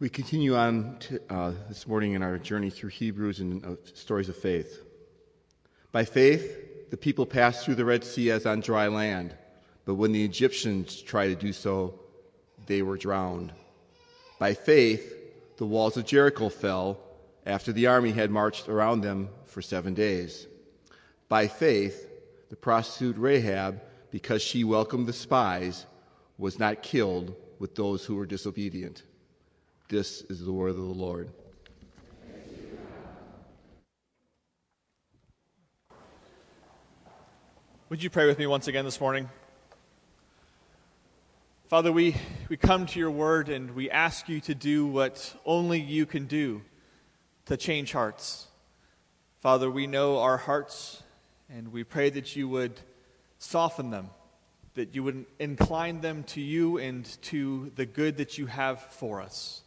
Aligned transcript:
We 0.00 0.08
continue 0.08 0.54
on 0.54 0.96
to, 1.00 1.20
uh, 1.28 1.52
this 1.68 1.88
morning 1.88 2.12
in 2.12 2.22
our 2.22 2.38
journey 2.38 2.70
through 2.70 2.90
Hebrews 2.90 3.40
and 3.40 3.64
uh, 3.64 3.70
stories 3.94 4.28
of 4.28 4.36
faith. 4.36 4.84
By 5.90 6.04
faith, 6.04 6.88
the 6.90 6.96
people 6.96 7.26
passed 7.26 7.64
through 7.64 7.74
the 7.74 7.84
Red 7.84 8.04
Sea 8.04 8.30
as 8.30 8.46
on 8.46 8.60
dry 8.60 8.86
land, 8.86 9.34
but 9.84 9.96
when 9.96 10.12
the 10.12 10.24
Egyptians 10.24 11.02
tried 11.02 11.30
to 11.30 11.34
do 11.34 11.52
so, 11.52 11.98
they 12.66 12.82
were 12.82 12.96
drowned. 12.96 13.52
By 14.38 14.54
faith, 14.54 15.16
the 15.56 15.66
walls 15.66 15.96
of 15.96 16.06
Jericho 16.06 16.48
fell 16.48 17.00
after 17.44 17.72
the 17.72 17.88
army 17.88 18.12
had 18.12 18.30
marched 18.30 18.68
around 18.68 19.00
them 19.00 19.30
for 19.46 19.62
seven 19.62 19.94
days. 19.94 20.46
By 21.28 21.48
faith, 21.48 22.08
the 22.50 22.56
prostitute 22.56 23.18
Rahab, 23.18 23.82
because 24.12 24.42
she 24.42 24.62
welcomed 24.62 25.08
the 25.08 25.12
spies, 25.12 25.86
was 26.36 26.56
not 26.56 26.84
killed 26.84 27.34
with 27.58 27.74
those 27.74 28.04
who 28.04 28.14
were 28.14 28.26
disobedient. 28.26 29.02
This 29.88 30.20
is 30.28 30.44
the 30.44 30.52
word 30.52 30.68
of 30.68 30.76
the 30.76 30.82
Lord. 30.82 31.30
Would 37.88 38.02
you 38.02 38.10
pray 38.10 38.26
with 38.26 38.38
me 38.38 38.46
once 38.46 38.68
again 38.68 38.84
this 38.84 39.00
morning? 39.00 39.30
Father, 41.68 41.90
we, 41.90 42.16
we 42.50 42.58
come 42.58 42.84
to 42.84 42.98
your 42.98 43.10
word 43.10 43.48
and 43.48 43.74
we 43.74 43.90
ask 43.90 44.28
you 44.28 44.40
to 44.40 44.54
do 44.54 44.86
what 44.86 45.34
only 45.46 45.80
you 45.80 46.04
can 46.04 46.26
do 46.26 46.60
to 47.46 47.56
change 47.56 47.92
hearts. 47.92 48.46
Father, 49.40 49.70
we 49.70 49.86
know 49.86 50.18
our 50.18 50.36
hearts 50.36 51.02
and 51.48 51.72
we 51.72 51.82
pray 51.82 52.10
that 52.10 52.36
you 52.36 52.46
would 52.46 52.78
soften 53.38 53.88
them, 53.88 54.10
that 54.74 54.94
you 54.94 55.02
would 55.02 55.24
incline 55.38 56.02
them 56.02 56.24
to 56.24 56.42
you 56.42 56.76
and 56.76 57.06
to 57.22 57.72
the 57.74 57.86
good 57.86 58.18
that 58.18 58.36
you 58.36 58.44
have 58.44 58.82
for 58.82 59.22
us. 59.22 59.62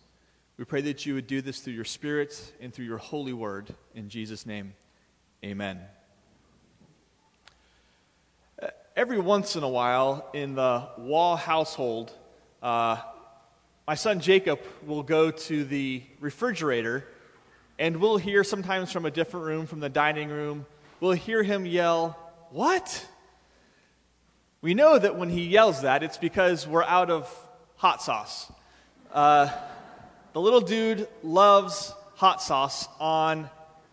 We 0.58 0.66
pray 0.66 0.82
that 0.82 1.06
you 1.06 1.16
would 1.16 1.28
do 1.28 1.42
this 1.42 1.60
through 1.60 1.74
your 1.74 1.86
Spirit 1.86 2.54
and 2.62 2.74
through 2.74 2.86
your 2.86 2.98
holy 2.98 3.34
word. 3.34 3.74
In 3.96 4.10
Jesus' 4.10 4.46
name, 4.46 4.74
amen. 5.44 5.80
Uh, 8.62 8.68
every 8.96 9.20
once 9.20 9.56
in 9.56 9.64
a 9.64 9.70
while 9.70 10.30
in 10.34 10.56
the 10.56 10.88
Wall 10.98 11.36
household, 11.36 12.12
uh, 12.62 12.98
my 13.88 13.96
son 13.96 14.20
Jacob 14.20 14.60
will 14.86 15.04
go 15.04 15.32
to 15.32 15.64
the 15.64 16.04
refrigerator 16.20 17.06
and 17.80 17.98
we'll 17.98 18.18
hear 18.18 18.44
sometimes 18.44 18.92
from 18.92 19.08
a 19.08 19.12
different 19.12 19.48
room, 19.48 19.66
from 19.66 19.80
the 19.80 19.90
dining 19.90 20.30
room, 20.30 20.68
we'll 21.00 21.14
hear 21.14 21.42
him 21.42 21.66
yell, 21.66 22.16
What? 22.52 23.08
We 24.62 24.76
know 24.76 25.00
that 25.00 25.18
when 25.18 25.30
he 25.30 25.48
yells 25.48 25.82
that, 25.82 26.04
it's 26.04 26.20
because 26.20 26.68
we're 26.68 26.84
out 26.84 27.10
of 27.10 27.28
hot 27.78 28.04
sauce. 28.04 28.52
Uh, 29.12 29.50
the 30.34 30.42
little 30.42 30.62
dude 30.62 31.08
loves 31.24 31.94
hot 32.16 32.42
sauce 32.42 32.88
on 33.00 33.50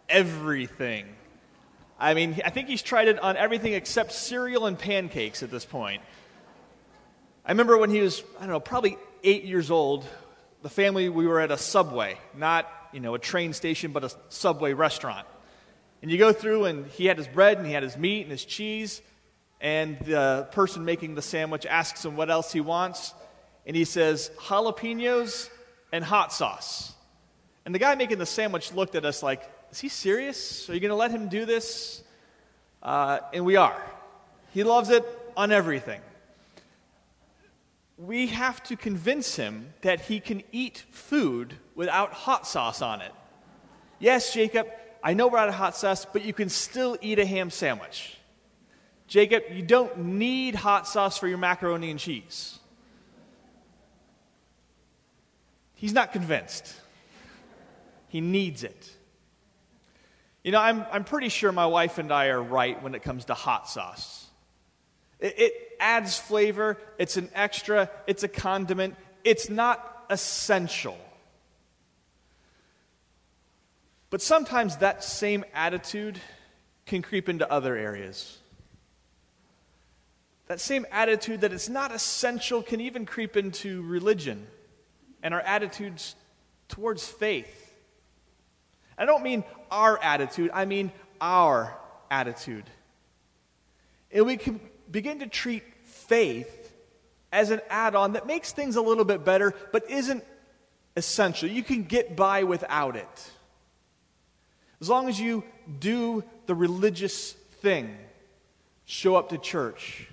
everything. 0.08 1.06
I 1.98 2.14
mean, 2.14 2.40
I 2.44 2.50
think 2.50 2.68
he's 2.68 2.82
tried 2.82 3.08
it 3.08 3.18
on 3.18 3.36
everything 3.36 3.72
except 3.74 4.12
cereal 4.12 4.66
and 4.66 4.78
pancakes 4.78 5.42
at 5.42 5.50
this 5.50 5.64
point. 5.64 6.02
I 7.44 7.50
remember 7.50 7.76
when 7.76 7.90
he 7.90 8.00
was, 8.00 8.22
I 8.36 8.42
don't 8.42 8.50
know, 8.50 8.60
probably 8.60 8.98
eight 9.24 9.44
years 9.44 9.70
old, 9.70 10.06
the 10.62 10.68
family, 10.68 11.08
we 11.08 11.26
were 11.26 11.40
at 11.40 11.50
a 11.50 11.58
subway, 11.58 12.18
not, 12.36 12.70
you 12.92 13.00
know, 13.00 13.14
a 13.14 13.18
train 13.18 13.52
station, 13.52 13.92
but 13.92 14.04
a 14.04 14.12
subway 14.28 14.74
restaurant. 14.74 15.26
And 16.02 16.10
you 16.10 16.18
go 16.18 16.32
through, 16.32 16.66
and 16.66 16.86
he 16.86 17.06
had 17.06 17.18
his 17.18 17.26
bread, 17.26 17.58
and 17.58 17.66
he 17.66 17.72
had 17.72 17.82
his 17.82 17.96
meat, 17.96 18.22
and 18.22 18.30
his 18.30 18.44
cheese, 18.44 19.02
and 19.60 19.98
the 20.00 20.48
person 20.52 20.84
making 20.84 21.14
the 21.14 21.22
sandwich 21.22 21.66
asks 21.66 22.04
him 22.04 22.16
what 22.16 22.30
else 22.30 22.52
he 22.52 22.60
wants, 22.60 23.14
and 23.66 23.74
he 23.74 23.84
says, 23.84 24.30
jalapenos 24.38 25.48
and 25.92 26.04
hot 26.04 26.32
sauce. 26.32 26.92
And 27.64 27.74
the 27.74 27.78
guy 27.78 27.94
making 27.94 28.18
the 28.18 28.26
sandwich 28.26 28.72
looked 28.72 28.94
at 28.94 29.04
us 29.04 29.22
like, 29.22 29.42
Is 29.70 29.80
he 29.80 29.88
serious? 29.88 30.68
Are 30.70 30.74
you 30.74 30.80
going 30.80 30.90
to 30.90 30.96
let 30.96 31.10
him 31.10 31.28
do 31.28 31.44
this? 31.44 32.02
Uh, 32.82 33.20
and 33.32 33.44
we 33.44 33.56
are. 33.56 33.80
He 34.52 34.62
loves 34.62 34.90
it 34.90 35.04
on 35.36 35.52
everything. 35.52 36.00
We 37.96 38.28
have 38.28 38.62
to 38.64 38.76
convince 38.76 39.36
him 39.36 39.72
that 39.82 40.00
he 40.02 40.20
can 40.20 40.42
eat 40.52 40.84
food 40.90 41.54
without 41.74 42.12
hot 42.12 42.46
sauce 42.46 42.80
on 42.80 43.00
it. 43.00 43.12
Yes, 43.98 44.32
Jacob, 44.32 44.68
I 45.02 45.14
know 45.14 45.26
we're 45.26 45.38
out 45.38 45.48
of 45.48 45.54
hot 45.54 45.76
sauce, 45.76 46.04
but 46.04 46.24
you 46.24 46.32
can 46.32 46.48
still 46.48 46.96
eat 47.00 47.18
a 47.18 47.26
ham 47.26 47.50
sandwich. 47.50 48.16
Jacob, 49.08 49.44
you 49.50 49.62
don't 49.62 49.98
need 49.98 50.54
hot 50.54 50.86
sauce 50.86 51.18
for 51.18 51.26
your 51.26 51.38
macaroni 51.38 51.90
and 51.90 51.98
cheese. 51.98 52.58
He's 55.78 55.92
not 55.92 56.12
convinced. 56.12 56.74
He 58.08 58.20
needs 58.20 58.64
it. 58.64 58.90
You 60.42 60.50
know, 60.50 60.60
I'm, 60.60 60.84
I'm 60.90 61.04
pretty 61.04 61.28
sure 61.28 61.52
my 61.52 61.66
wife 61.66 61.98
and 61.98 62.10
I 62.12 62.28
are 62.28 62.42
right 62.42 62.82
when 62.82 62.96
it 62.96 63.02
comes 63.04 63.26
to 63.26 63.34
hot 63.34 63.68
sauce. 63.68 64.26
It, 65.20 65.38
it 65.38 65.52
adds 65.78 66.18
flavor, 66.18 66.78
it's 66.98 67.16
an 67.16 67.30
extra, 67.32 67.88
it's 68.08 68.24
a 68.24 68.28
condiment, 68.28 68.96
it's 69.22 69.48
not 69.48 70.06
essential. 70.10 70.98
But 74.10 74.20
sometimes 74.20 74.78
that 74.78 75.04
same 75.04 75.44
attitude 75.54 76.18
can 76.86 77.02
creep 77.02 77.28
into 77.28 77.48
other 77.48 77.76
areas. 77.76 78.38
That 80.48 80.58
same 80.58 80.86
attitude 80.90 81.42
that 81.42 81.52
it's 81.52 81.68
not 81.68 81.94
essential 81.94 82.64
can 82.64 82.80
even 82.80 83.06
creep 83.06 83.36
into 83.36 83.82
religion 83.82 84.48
and 85.22 85.34
our 85.34 85.40
attitudes 85.40 86.14
towards 86.68 87.06
faith. 87.06 87.74
I 88.96 89.04
don't 89.04 89.22
mean 89.22 89.44
our 89.70 89.98
attitude, 90.02 90.50
I 90.52 90.64
mean 90.64 90.92
our 91.20 91.76
attitude. 92.10 92.64
And 94.10 94.26
we 94.26 94.36
can 94.36 94.60
begin 94.90 95.20
to 95.20 95.26
treat 95.26 95.62
faith 95.84 96.72
as 97.30 97.50
an 97.50 97.60
add 97.68 97.94
on 97.94 98.14
that 98.14 98.26
makes 98.26 98.52
things 98.52 98.76
a 98.76 98.82
little 98.82 99.04
bit 99.04 99.24
better, 99.24 99.54
but 99.72 99.90
isn't 99.90 100.24
essential. 100.96 101.48
You 101.48 101.62
can 101.62 101.84
get 101.84 102.16
by 102.16 102.44
without 102.44 102.96
it. 102.96 103.30
As 104.80 104.88
long 104.88 105.08
as 105.08 105.20
you 105.20 105.44
do 105.78 106.24
the 106.46 106.54
religious 106.54 107.32
thing, 107.60 107.96
show 108.84 109.16
up 109.16 109.28
to 109.30 109.38
church, 109.38 110.08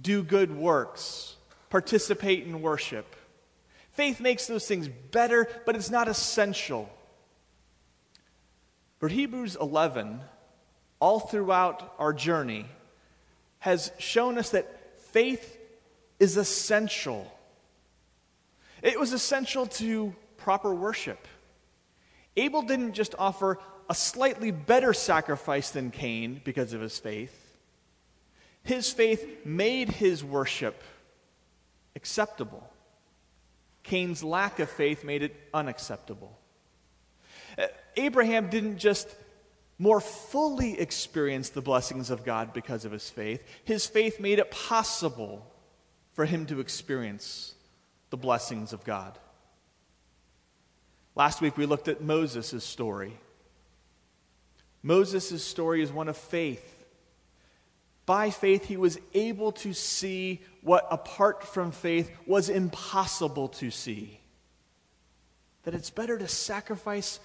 do 0.00 0.22
good 0.22 0.54
works, 0.54 1.36
participate 1.70 2.44
in 2.44 2.60
worship 2.60 3.16
Faith 3.92 4.20
makes 4.20 4.46
those 4.46 4.66
things 4.66 4.88
better, 4.88 5.48
but 5.66 5.76
it's 5.76 5.90
not 5.90 6.08
essential. 6.08 6.88
But 8.98 9.10
Hebrews 9.10 9.56
11, 9.60 10.20
all 11.00 11.20
throughout 11.20 11.94
our 11.98 12.12
journey, 12.12 12.66
has 13.58 13.92
shown 13.98 14.38
us 14.38 14.50
that 14.50 15.00
faith 15.00 15.58
is 16.18 16.36
essential. 16.36 17.30
It 18.82 18.98
was 18.98 19.12
essential 19.12 19.66
to 19.66 20.14
proper 20.36 20.74
worship. 20.74 21.28
Abel 22.36 22.62
didn't 22.62 22.94
just 22.94 23.14
offer 23.18 23.58
a 23.90 23.94
slightly 23.94 24.50
better 24.50 24.94
sacrifice 24.94 25.70
than 25.70 25.90
Cain 25.90 26.40
because 26.44 26.72
of 26.72 26.80
his 26.80 26.98
faith. 26.98 27.58
His 28.62 28.90
faith 28.90 29.44
made 29.44 29.90
his 29.90 30.24
worship 30.24 30.82
acceptable. 31.94 32.71
Cain's 33.82 34.22
lack 34.22 34.58
of 34.58 34.70
faith 34.70 35.04
made 35.04 35.22
it 35.22 35.34
unacceptable. 35.52 36.38
Uh, 37.58 37.66
Abraham 37.96 38.48
didn't 38.48 38.78
just 38.78 39.08
more 39.78 40.00
fully 40.00 40.78
experience 40.78 41.50
the 41.50 41.60
blessings 41.60 42.10
of 42.10 42.24
God 42.24 42.52
because 42.52 42.84
of 42.84 42.92
his 42.92 43.10
faith, 43.10 43.42
his 43.64 43.86
faith 43.86 44.20
made 44.20 44.38
it 44.38 44.50
possible 44.50 45.44
for 46.12 46.24
him 46.24 46.46
to 46.46 46.60
experience 46.60 47.54
the 48.10 48.16
blessings 48.16 48.72
of 48.72 48.84
God. 48.84 49.18
Last 51.14 51.40
week 51.40 51.56
we 51.56 51.66
looked 51.66 51.88
at 51.88 52.00
Moses' 52.00 52.64
story. 52.64 53.18
Moses' 54.82 55.44
story 55.44 55.82
is 55.82 55.92
one 55.92 56.08
of 56.08 56.16
faith. 56.16 56.71
By 58.12 58.28
faith, 58.28 58.66
he 58.66 58.76
was 58.76 58.98
able 59.14 59.52
to 59.52 59.72
see 59.72 60.42
what, 60.60 60.86
apart 60.90 61.44
from 61.44 61.72
faith, 61.72 62.10
was 62.26 62.50
impossible 62.50 63.48
to 63.48 63.70
see. 63.70 64.20
That 65.62 65.72
it's 65.72 65.88
better 65.88 66.18
to 66.18 66.28
sacrifice 66.28 67.20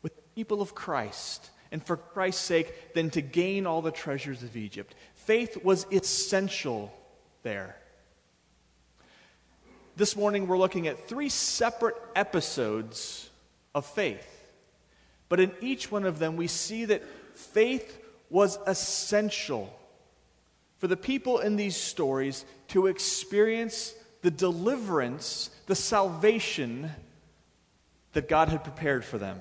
with 0.00 0.16
the 0.16 0.22
people 0.34 0.62
of 0.62 0.74
Christ 0.74 1.50
and 1.70 1.84
for 1.84 1.98
Christ's 1.98 2.42
sake 2.42 2.94
than 2.94 3.10
to 3.10 3.20
gain 3.20 3.66
all 3.66 3.82
the 3.82 3.90
treasures 3.90 4.42
of 4.42 4.56
Egypt. 4.56 4.94
Faith 5.12 5.62
was 5.62 5.86
essential 5.92 6.90
there. 7.42 7.76
This 9.94 10.16
morning, 10.16 10.46
we're 10.46 10.56
looking 10.56 10.86
at 10.86 11.06
three 11.06 11.28
separate 11.28 11.96
episodes 12.16 13.28
of 13.74 13.84
faith. 13.84 14.50
But 15.28 15.38
in 15.38 15.52
each 15.60 15.92
one 15.92 16.06
of 16.06 16.18
them, 16.18 16.36
we 16.36 16.46
see 16.46 16.86
that 16.86 17.02
faith 17.34 17.98
was 18.30 18.58
essential 18.66 19.76
for 20.80 20.88
the 20.88 20.96
people 20.96 21.38
in 21.38 21.56
these 21.56 21.76
stories 21.76 22.44
to 22.68 22.86
experience 22.86 23.94
the 24.22 24.30
deliverance, 24.30 25.50
the 25.66 25.74
salvation 25.74 26.90
that 28.14 28.28
God 28.28 28.48
had 28.48 28.64
prepared 28.64 29.04
for 29.04 29.18
them. 29.18 29.38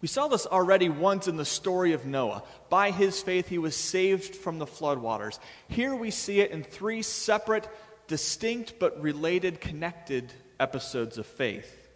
We 0.00 0.08
saw 0.08 0.26
this 0.26 0.46
already 0.46 0.88
once 0.88 1.28
in 1.28 1.36
the 1.36 1.44
story 1.44 1.92
of 1.92 2.04
Noah. 2.04 2.42
By 2.68 2.90
his 2.90 3.22
faith, 3.22 3.48
he 3.48 3.56
was 3.56 3.76
saved 3.76 4.34
from 4.34 4.58
the 4.58 4.66
floodwaters. 4.66 5.38
Here 5.68 5.94
we 5.94 6.10
see 6.10 6.40
it 6.40 6.50
in 6.50 6.64
three 6.64 7.00
separate, 7.00 7.68
distinct, 8.08 8.74
but 8.80 9.00
related, 9.00 9.60
connected 9.60 10.32
episodes 10.58 11.18
of 11.18 11.26
faith. 11.26 11.88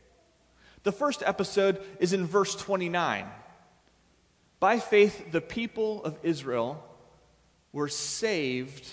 The 0.85 0.93
first 0.93 1.23
episode 1.27 1.83
is 1.99 2.13
in 2.13 2.27
verse 2.27 2.55
29. 2.55 3.27
By 4.61 4.79
faith, 4.79 5.33
the 5.33 5.41
people 5.41 6.03
of 6.05 6.17
Israel 6.23 6.83
were 7.73 7.89
saved 7.89 8.87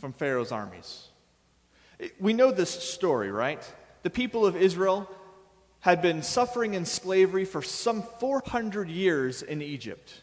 from 0.00 0.12
Pharaoh's 0.12 0.52
armies. 0.52 1.08
We 2.18 2.32
know 2.32 2.50
this 2.50 2.70
story, 2.70 3.30
right? 3.30 3.62
The 4.02 4.10
people 4.10 4.46
of 4.46 4.56
Israel 4.56 5.08
had 5.80 6.02
been 6.02 6.22
suffering 6.22 6.74
in 6.74 6.84
slavery 6.84 7.44
for 7.44 7.62
some 7.62 8.02
400 8.02 8.88
years 8.88 9.42
in 9.42 9.62
Egypt. 9.62 10.22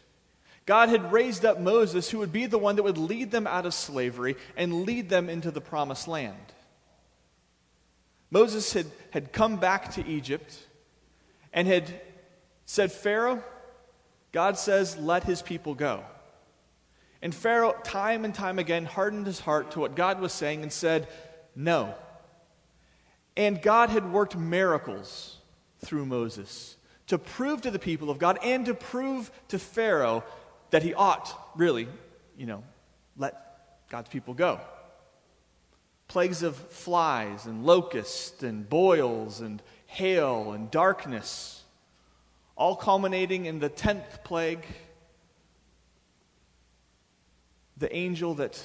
God 0.66 0.88
had 0.88 1.12
raised 1.12 1.44
up 1.44 1.60
Moses, 1.60 2.10
who 2.10 2.18
would 2.18 2.32
be 2.32 2.46
the 2.46 2.58
one 2.58 2.76
that 2.76 2.82
would 2.82 2.98
lead 2.98 3.30
them 3.30 3.46
out 3.46 3.66
of 3.66 3.74
slavery 3.74 4.36
and 4.56 4.84
lead 4.84 5.08
them 5.08 5.30
into 5.30 5.50
the 5.50 5.60
promised 5.60 6.06
land. 6.06 6.36
Moses 8.30 8.72
had, 8.72 8.86
had 9.10 9.32
come 9.32 9.56
back 9.56 9.92
to 9.94 10.06
Egypt 10.06 10.66
and 11.52 11.66
had 11.66 12.00
said, 12.66 12.92
Pharaoh, 12.92 13.42
God 14.32 14.58
says, 14.58 14.98
let 14.98 15.24
his 15.24 15.40
people 15.40 15.74
go. 15.74 16.04
And 17.20 17.34
Pharaoh, 17.34 17.74
time 17.82 18.24
and 18.24 18.34
time 18.34 18.58
again, 18.58 18.84
hardened 18.84 19.26
his 19.26 19.40
heart 19.40 19.72
to 19.72 19.80
what 19.80 19.96
God 19.96 20.20
was 20.20 20.32
saying 20.32 20.62
and 20.62 20.72
said, 20.72 21.08
No. 21.56 21.94
And 23.36 23.60
God 23.60 23.90
had 23.90 24.12
worked 24.12 24.36
miracles 24.36 25.36
through 25.80 26.06
Moses 26.06 26.76
to 27.08 27.18
prove 27.18 27.62
to 27.62 27.70
the 27.70 27.78
people 27.78 28.10
of 28.10 28.18
God 28.18 28.38
and 28.42 28.66
to 28.66 28.74
prove 28.74 29.30
to 29.48 29.58
Pharaoh 29.58 30.24
that 30.70 30.82
he 30.82 30.94
ought, 30.94 31.34
really, 31.56 31.88
you 32.36 32.46
know, 32.46 32.62
let 33.16 33.88
God's 33.88 34.08
people 34.08 34.34
go. 34.34 34.60
Plagues 36.06 36.42
of 36.42 36.56
flies 36.56 37.46
and 37.46 37.64
locusts 37.64 38.42
and 38.42 38.68
boils 38.68 39.40
and 39.40 39.62
hail 39.86 40.52
and 40.52 40.70
darkness, 40.70 41.62
all 42.56 42.76
culminating 42.76 43.46
in 43.46 43.58
the 43.58 43.68
tenth 43.68 44.22
plague 44.24 44.64
the 47.78 47.94
angel 47.94 48.34
that 48.34 48.60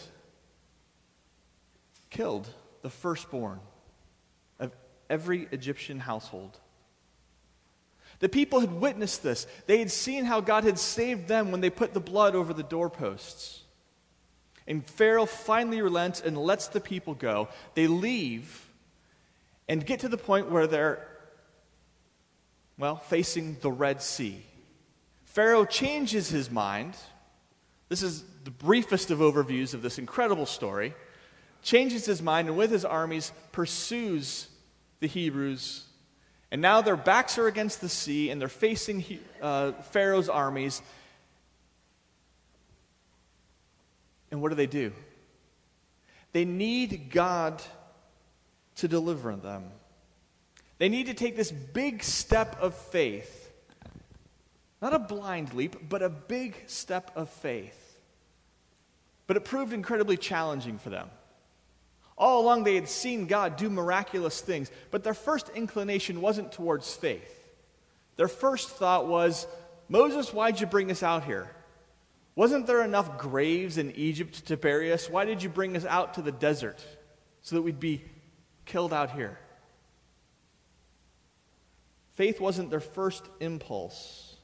killed 2.10 2.48
the 2.82 2.90
firstborn 2.90 3.60
of 4.60 4.76
every 5.10 5.48
Egyptian 5.52 6.00
household. 6.00 6.60
The 8.20 8.30
people 8.30 8.60
had 8.60 8.72
witnessed 8.72 9.24
this. 9.24 9.48
They 9.68 9.80
had 9.80 9.92
seen 9.92 10.26
how 10.26 10.40
God 10.42 10.64
had 10.64 10.80
saved 10.80 11.28
them 11.28 11.52
when 11.52 11.62
they 11.62 11.70
put 11.70 11.94
the 11.94 12.00
blood 12.00 12.36
over 12.36 12.54
the 12.54 12.64
doorposts. 12.64 13.62
And 14.66 14.86
Pharaoh 14.86 15.26
finally 15.26 15.82
relents 15.82 16.22
and 16.22 16.38
lets 16.38 16.68
the 16.68 16.80
people 16.80 17.16
go. 17.16 17.50
They 17.74 17.88
leave 17.88 18.66
and 19.68 19.86
get 19.86 20.02
to 20.02 20.10
the 20.10 20.18
point 20.18 20.50
where 20.50 20.68
they're, 20.68 21.06
well, 22.78 22.96
facing 22.96 23.58
the 23.62 23.72
Red 23.72 24.02
Sea. 24.02 24.46
Pharaoh 25.26 25.66
changes 25.66 26.30
his 26.30 26.50
mind. 26.50 26.96
This 27.90 28.04
is 28.04 28.24
the 28.44 28.52
briefest 28.52 29.12
of 29.12 29.20
overviews 29.20 29.74
of 29.74 29.82
this 29.82 29.98
incredible 29.98 30.46
story, 30.46 30.94
changes 31.62 32.06
his 32.06 32.22
mind 32.22 32.48
and 32.48 32.58
with 32.58 32.72
his 32.72 32.86
armies 32.86 33.32
pursues 33.52 34.48
the 35.00 35.08
Hebrews. 35.08 35.86
And 36.52 36.62
now 36.62 36.82
their 36.82 36.98
backs 36.98 37.38
are 37.38 37.48
against 37.48 37.82
the 37.82 37.90
sea 37.90 38.30
and 38.30 38.40
they're 38.40 38.48
facing 38.48 39.04
uh, 39.42 39.72
Pharaoh's 39.92 40.30
armies. 40.30 40.82
And 44.30 44.42
what 44.42 44.50
do 44.50 44.56
they 44.56 44.68
do? 44.68 44.92
They 46.32 46.46
need 46.46 47.10
God 47.12 47.62
to 48.76 48.88
deliver 48.88 49.36
them. 49.36 49.66
They 50.80 50.90
need 50.90 51.06
to 51.06 51.14
take 51.14 51.36
this 51.36 51.52
big 51.52 52.04
step 52.04 52.58
of 52.60 52.76
faith. 52.76 53.52
Not 54.82 54.94
a 54.94 55.00
blind 55.00 55.54
leap, 55.54 55.88
but 55.88 56.02
a 56.02 56.10
big 56.10 56.56
step 56.68 57.12
of 57.16 57.30
faith. 57.30 57.83
But 59.28 59.38
it 59.38 59.46
proved 59.46 59.74
incredibly 59.74 60.18
challenging 60.18 60.78
for 60.78 60.90
them. 60.90 61.10
All 62.18 62.42
along, 62.42 62.64
they 62.64 62.76
had 62.76 62.90
seen 62.90 63.26
God 63.26 63.58
do 63.58 63.70
miraculous 63.70 64.40
things, 64.40 64.70
but 64.92 65.04
their 65.04 65.14
first 65.14 65.50
inclination 65.50 66.22
wasn't 66.22 66.52
towards 66.52 66.94
faith. 66.94 67.40
Their 68.18 68.28
first 68.28 68.70
thought 68.70 69.08
was, 69.08 69.48
Moses, 69.90 70.32
why'd 70.32 70.60
you 70.60 70.68
bring 70.68 70.92
us 70.92 71.02
out 71.02 71.24
here? 71.24 71.50
Wasn't 72.36 72.68
there 72.68 72.84
enough 72.84 73.18
graves 73.18 73.78
in 73.78 73.92
Egypt 73.96 74.46
to 74.48 74.58
bury 74.58 74.92
us? 74.92 75.10
Why 75.10 75.26
did 75.26 75.44
you 75.44 75.50
bring 75.50 75.76
us 75.76 75.86
out 75.86 76.16
to 76.16 76.22
the 76.22 76.32
desert 76.32 76.84
so 77.42 77.56
that 77.56 77.62
we'd 77.62 77.80
be 77.80 78.04
killed 78.66 78.94
out 78.94 79.12
here? 79.12 79.38
Faith 82.16 82.40
wasn't 82.40 82.70
their 82.70 82.80
first 82.80 83.24
impulse. 83.40 84.36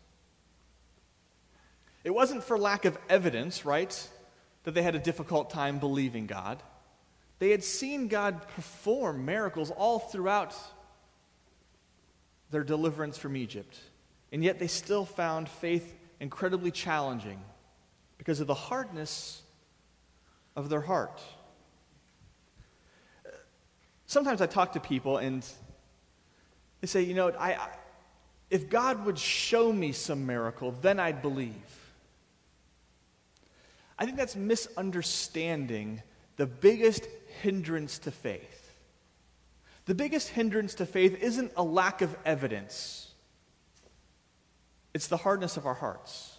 It 2.04 2.12
wasn't 2.12 2.44
for 2.44 2.58
lack 2.58 2.86
of 2.86 2.98
evidence, 3.10 3.66
right? 3.66 4.10
That 4.70 4.76
they 4.76 4.84
had 4.84 4.94
a 4.94 5.00
difficult 5.00 5.50
time 5.50 5.80
believing 5.80 6.28
God. 6.28 6.62
They 7.40 7.50
had 7.50 7.64
seen 7.64 8.08
God 8.08 8.48
perform 8.50 9.26
miracles 9.26 9.72
all 9.72 9.98
throughout 9.98 10.56
their 12.52 12.64
deliverance 12.64 13.18
from 13.18 13.36
Egypt. 13.36 13.80
And 14.32 14.44
yet 14.44 14.60
they 14.60 14.68
still 14.68 15.06
found 15.06 15.50
faith 15.50 15.96
incredibly 16.20 16.70
challenging 16.70 17.42
because 18.20 18.42
of 18.42 18.46
the 18.46 18.54
hardness 18.54 19.42
of 20.56 20.70
their 20.70 20.82
heart. 20.82 21.20
Sometimes 24.06 24.40
I 24.40 24.46
talk 24.46 24.74
to 24.74 24.80
people 24.80 25.18
and 25.18 25.44
they 26.82 26.88
say, 26.88 27.02
you 27.02 27.16
know, 27.16 27.30
I, 27.30 27.54
I, 27.54 27.70
if 28.52 28.70
God 28.70 29.04
would 29.08 29.18
show 29.18 29.74
me 29.74 29.94
some 29.94 30.28
miracle, 30.28 30.76
then 30.80 31.00
I'd 31.00 31.24
believe. 31.24 31.79
I 34.00 34.06
think 34.06 34.16
that's 34.16 34.38
misunderstanding 34.38 36.02
the 36.38 36.48
biggest 36.48 37.06
hindrance 37.42 38.00
to 38.00 38.12
faith. 38.12 38.74
The 39.86 39.94
biggest 39.94 40.30
hindrance 40.30 40.76
to 40.76 40.86
faith 40.86 41.22
isn't 41.22 41.52
a 41.58 41.64
lack 41.64 42.02
of 42.02 42.16
evidence, 42.26 43.12
it's 44.94 45.08
the 45.08 45.18
hardness 45.18 45.58
of 45.58 45.66
our 45.66 45.74
hearts. 45.74 46.38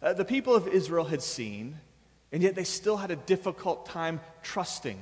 Uh, 0.00 0.12
the 0.12 0.24
people 0.24 0.54
of 0.54 0.68
Israel 0.68 1.04
had 1.04 1.22
seen, 1.22 1.78
and 2.30 2.42
yet 2.42 2.54
they 2.54 2.64
still 2.64 2.96
had 2.96 3.10
a 3.10 3.16
difficult 3.16 3.86
time 3.86 4.20
trusting. 4.42 5.00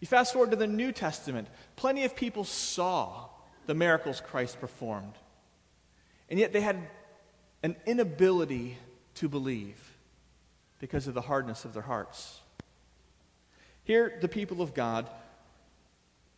You 0.00 0.06
fast 0.06 0.34
forward 0.34 0.50
to 0.50 0.56
the 0.56 0.66
New 0.66 0.92
Testament, 0.92 1.48
plenty 1.76 2.04
of 2.04 2.14
people 2.14 2.44
saw 2.44 3.28
the 3.66 3.74
miracles 3.74 4.20
Christ 4.20 4.60
performed, 4.60 5.14
and 6.28 6.38
yet 6.38 6.52
they 6.52 6.60
had 6.60 6.76
an 7.62 7.76
inability 7.86 8.76
to 9.18 9.28
believe 9.28 9.76
because 10.80 11.06
of 11.06 11.14
the 11.14 11.20
hardness 11.20 11.64
of 11.64 11.72
their 11.72 11.82
hearts. 11.82 12.40
Here, 13.84 14.18
the 14.20 14.28
people 14.28 14.62
of 14.62 14.74
God, 14.74 15.08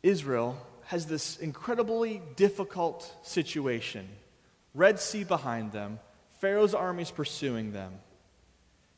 Israel, 0.03 0.57
has 0.87 1.07
this 1.07 1.37
incredibly 1.39 2.23
difficult 2.37 3.15
situation 3.23 4.09
Red 4.73 5.01
Sea 5.01 5.25
behind 5.25 5.73
them, 5.73 5.99
Pharaoh's 6.39 6.75
armies 6.75 7.11
pursuing 7.11 7.73
them. 7.73 7.93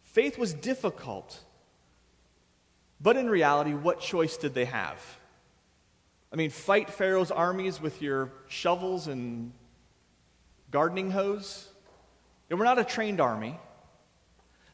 Faith 0.02 0.36
was 0.36 0.52
difficult, 0.52 1.40
but 3.00 3.16
in 3.16 3.30
reality, 3.30 3.72
what 3.72 3.98
choice 3.98 4.36
did 4.36 4.52
they 4.52 4.66
have? 4.66 5.02
I 6.30 6.36
mean, 6.36 6.50
fight 6.50 6.90
Pharaoh's 6.90 7.30
armies 7.30 7.80
with 7.80 8.02
your 8.02 8.30
shovels 8.48 9.06
and 9.08 9.52
gardening 10.70 11.10
hose? 11.10 11.68
They 12.48 12.54
were 12.54 12.64
not 12.64 12.78
a 12.78 12.84
trained 12.84 13.20
army. 13.20 13.58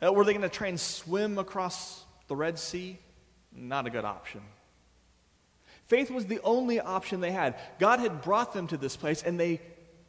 Uh, 0.03 0.13
were 0.13 0.25
they 0.25 0.33
going 0.33 0.43
to 0.43 0.49
try 0.49 0.69
and 0.69 0.79
swim 0.79 1.39
across 1.39 2.05
the 2.29 2.37
Red 2.37 2.59
Sea? 2.59 2.99
Not 3.53 3.87
a 3.87 3.91
good 3.91 4.05
option. 4.05 4.43
Faith 5.87 6.11
was 6.11 6.27
the 6.27 6.41
only 6.45 6.81
option 6.81 7.21
they 7.21 7.33
had. 7.33 7.59
God 7.79 8.01
had 8.01 8.23
brought 8.23 8.53
them 8.53 8.67
to 8.69 8.77
this 8.77 8.97
place, 8.97 9.23
and 9.23 9.41
they 9.41 9.61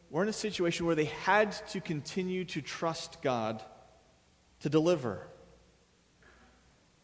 were 0.09 0.23
in 0.23 0.29
a 0.29 0.33
situation 0.33 0.85
where 0.85 0.95
they 0.95 1.05
had 1.05 1.53
to 1.69 1.79
continue 1.79 2.43
to 2.45 2.61
trust 2.61 3.21
God 3.21 3.63
to 4.59 4.69
deliver. 4.69 5.25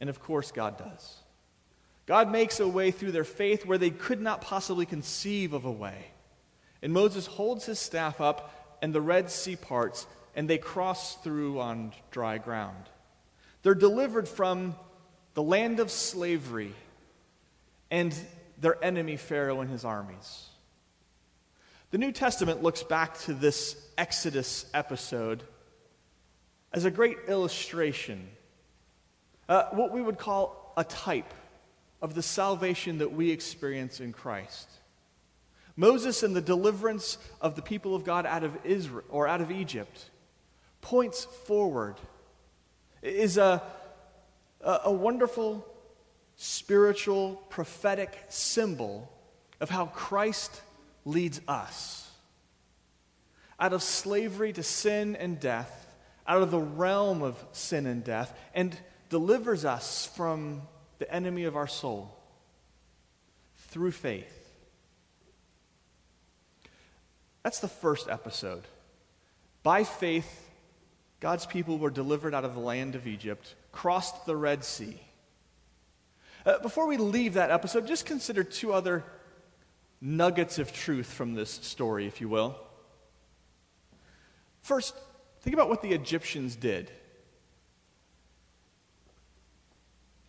And 0.01 0.09
of 0.09 0.19
course, 0.19 0.51
God 0.51 0.77
does. 0.77 1.15
God 2.05 2.31
makes 2.31 2.59
a 2.59 2.67
way 2.67 2.91
through 2.91 3.13
their 3.13 3.23
faith 3.23 3.65
where 3.65 3.77
they 3.77 3.89
could 3.89 4.21
not 4.21 4.41
possibly 4.41 4.85
conceive 4.85 5.53
of 5.53 5.65
a 5.65 5.71
way. 5.71 6.07
And 6.81 6.93
Moses 6.93 7.25
holds 7.25 7.65
his 7.65 7.79
staff 7.79 8.21
up, 8.21 8.77
and 8.81 8.93
the 8.93 9.01
Red 9.01 9.31
Sea 9.31 9.55
parts, 9.55 10.05
and 10.35 10.49
they 10.49 10.57
cross 10.57 11.15
through 11.17 11.59
on 11.59 11.93
dry 12.11 12.37
ground. 12.37 12.83
They're 13.63 13.73
delivered 13.73 14.27
from 14.27 14.75
the 15.33 15.43
land 15.43 15.79
of 15.79 15.89
slavery. 15.89 16.73
And 17.89 18.13
their 18.59 18.83
enemy 18.83 19.17
Pharaoh 19.17 19.61
and 19.61 19.69
his 19.69 19.85
armies. 19.85 20.47
The 21.91 21.97
New 21.97 22.11
Testament 22.11 22.63
looks 22.63 22.83
back 22.83 23.17
to 23.21 23.33
this 23.33 23.75
Exodus 23.97 24.65
episode 24.73 25.43
as 26.73 26.85
a 26.85 26.91
great 26.91 27.17
illustration, 27.27 28.27
uh, 29.47 29.65
what 29.71 29.93
we 29.93 30.01
would 30.01 30.17
call 30.17 30.73
a 30.75 30.83
type 30.83 31.33
of 32.01 32.15
the 32.15 32.21
salvation 32.21 32.97
that 32.97 33.13
we 33.13 33.31
experience 33.31 34.01
in 34.01 34.11
Christ. 34.11 34.69
Moses 35.77 36.23
and 36.23 36.35
the 36.35 36.41
deliverance 36.41 37.17
of 37.41 37.55
the 37.55 37.61
people 37.61 37.95
of 37.95 38.03
God 38.03 38.25
out 38.25 38.43
of 38.43 38.57
Israel 38.65 39.05
or 39.09 39.27
out 39.27 39.41
of 39.41 39.51
Egypt 39.51 40.09
points 40.85 41.25
forward. 41.25 41.95
Is 43.01 43.37
a, 43.37 43.61
a, 44.61 44.91
wonderful 44.91 45.65
spiritual 46.35 47.41
prophetic 47.49 48.15
symbol 48.29 49.11
of 49.59 49.71
how 49.71 49.87
Christ 49.87 50.61
leads 51.03 51.41
us 51.47 52.07
out 53.59 53.73
of 53.73 53.81
slavery 53.81 54.53
to 54.53 54.61
sin 54.61 55.15
and 55.15 55.39
death, 55.39 55.95
out 56.27 56.43
of 56.43 56.51
the 56.51 56.59
realm 56.59 57.23
of 57.23 57.43
sin 57.51 57.87
and 57.87 58.03
death, 58.03 58.37
and 58.53 58.77
delivers 59.09 59.65
us 59.65 60.05
from 60.15 60.61
the 60.99 61.11
enemy 61.11 61.45
of 61.45 61.55
our 61.55 61.67
soul 61.67 62.15
through 63.55 63.91
faith. 63.91 64.55
That's 67.41 67.59
the 67.59 67.67
first 67.67 68.07
episode. 68.07 68.63
By 69.63 69.83
faith, 69.83 70.44
God's 71.25 71.47
people 71.47 71.79
were 71.79 71.89
delivered 71.89 72.35
out 72.35 72.45
of 72.45 72.53
the 72.53 72.59
land 72.59 72.93
of 72.93 73.07
Egypt, 73.07 73.55
crossed 73.71 74.27
the 74.27 74.35
Red 74.35 74.63
Sea. 74.63 75.01
Uh, 76.45 76.59
before 76.59 76.85
we 76.85 76.97
leave 76.97 77.33
that 77.33 77.49
episode, 77.49 77.87
just 77.87 78.05
consider 78.05 78.43
two 78.43 78.71
other 78.71 79.03
nuggets 79.99 80.59
of 80.59 80.71
truth 80.71 81.11
from 81.11 81.33
this 81.33 81.49
story, 81.49 82.05
if 82.05 82.21
you 82.21 82.29
will. 82.29 82.55
First, 84.61 84.93
think 85.41 85.55
about 85.55 85.67
what 85.67 85.81
the 85.81 85.93
Egyptians 85.93 86.55
did. 86.55 86.91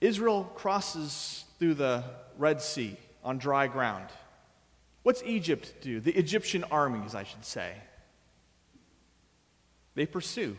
Israel 0.00 0.50
crosses 0.54 1.44
through 1.58 1.74
the 1.74 2.04
Red 2.38 2.62
Sea 2.62 2.96
on 3.22 3.36
dry 3.36 3.66
ground. 3.66 4.08
What's 5.02 5.22
Egypt 5.26 5.74
do? 5.82 6.00
The 6.00 6.12
Egyptian 6.12 6.64
armies, 6.70 7.14
I 7.14 7.24
should 7.24 7.44
say. 7.44 7.74
They 9.94 10.06
pursue. 10.06 10.56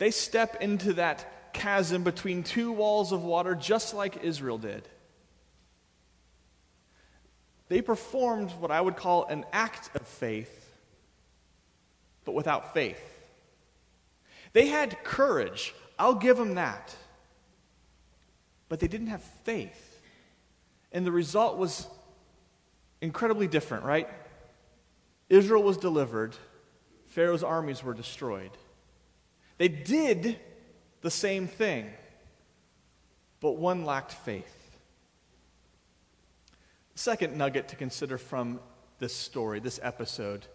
They 0.00 0.10
step 0.10 0.62
into 0.62 0.94
that 0.94 1.52
chasm 1.52 2.04
between 2.04 2.42
two 2.42 2.72
walls 2.72 3.12
of 3.12 3.22
water, 3.22 3.54
just 3.54 3.92
like 3.92 4.24
Israel 4.24 4.56
did. 4.56 4.88
They 7.68 7.82
performed 7.82 8.50
what 8.52 8.70
I 8.70 8.80
would 8.80 8.96
call 8.96 9.26
an 9.26 9.44
act 9.52 9.94
of 9.94 10.06
faith, 10.06 10.74
but 12.24 12.32
without 12.32 12.72
faith. 12.72 12.98
They 14.54 14.68
had 14.68 15.04
courage. 15.04 15.74
I'll 15.98 16.14
give 16.14 16.38
them 16.38 16.54
that. 16.54 16.96
But 18.70 18.80
they 18.80 18.88
didn't 18.88 19.08
have 19.08 19.22
faith. 19.44 20.00
And 20.92 21.04
the 21.04 21.12
result 21.12 21.58
was 21.58 21.86
incredibly 23.02 23.48
different, 23.48 23.84
right? 23.84 24.08
Israel 25.28 25.62
was 25.62 25.76
delivered, 25.76 26.34
Pharaoh's 27.08 27.44
armies 27.44 27.84
were 27.84 27.92
destroyed. 27.92 28.52
They 29.60 29.68
did 29.68 30.40
the 31.02 31.10
same 31.10 31.46
thing, 31.46 31.90
but 33.40 33.58
one 33.58 33.84
lacked 33.84 34.12
faith. 34.12 34.78
Second 36.94 37.36
nugget 37.36 37.68
to 37.68 37.76
consider 37.76 38.16
from 38.16 38.60
this 39.00 39.14
story, 39.14 39.60
this 39.60 39.78
episode 39.82 40.46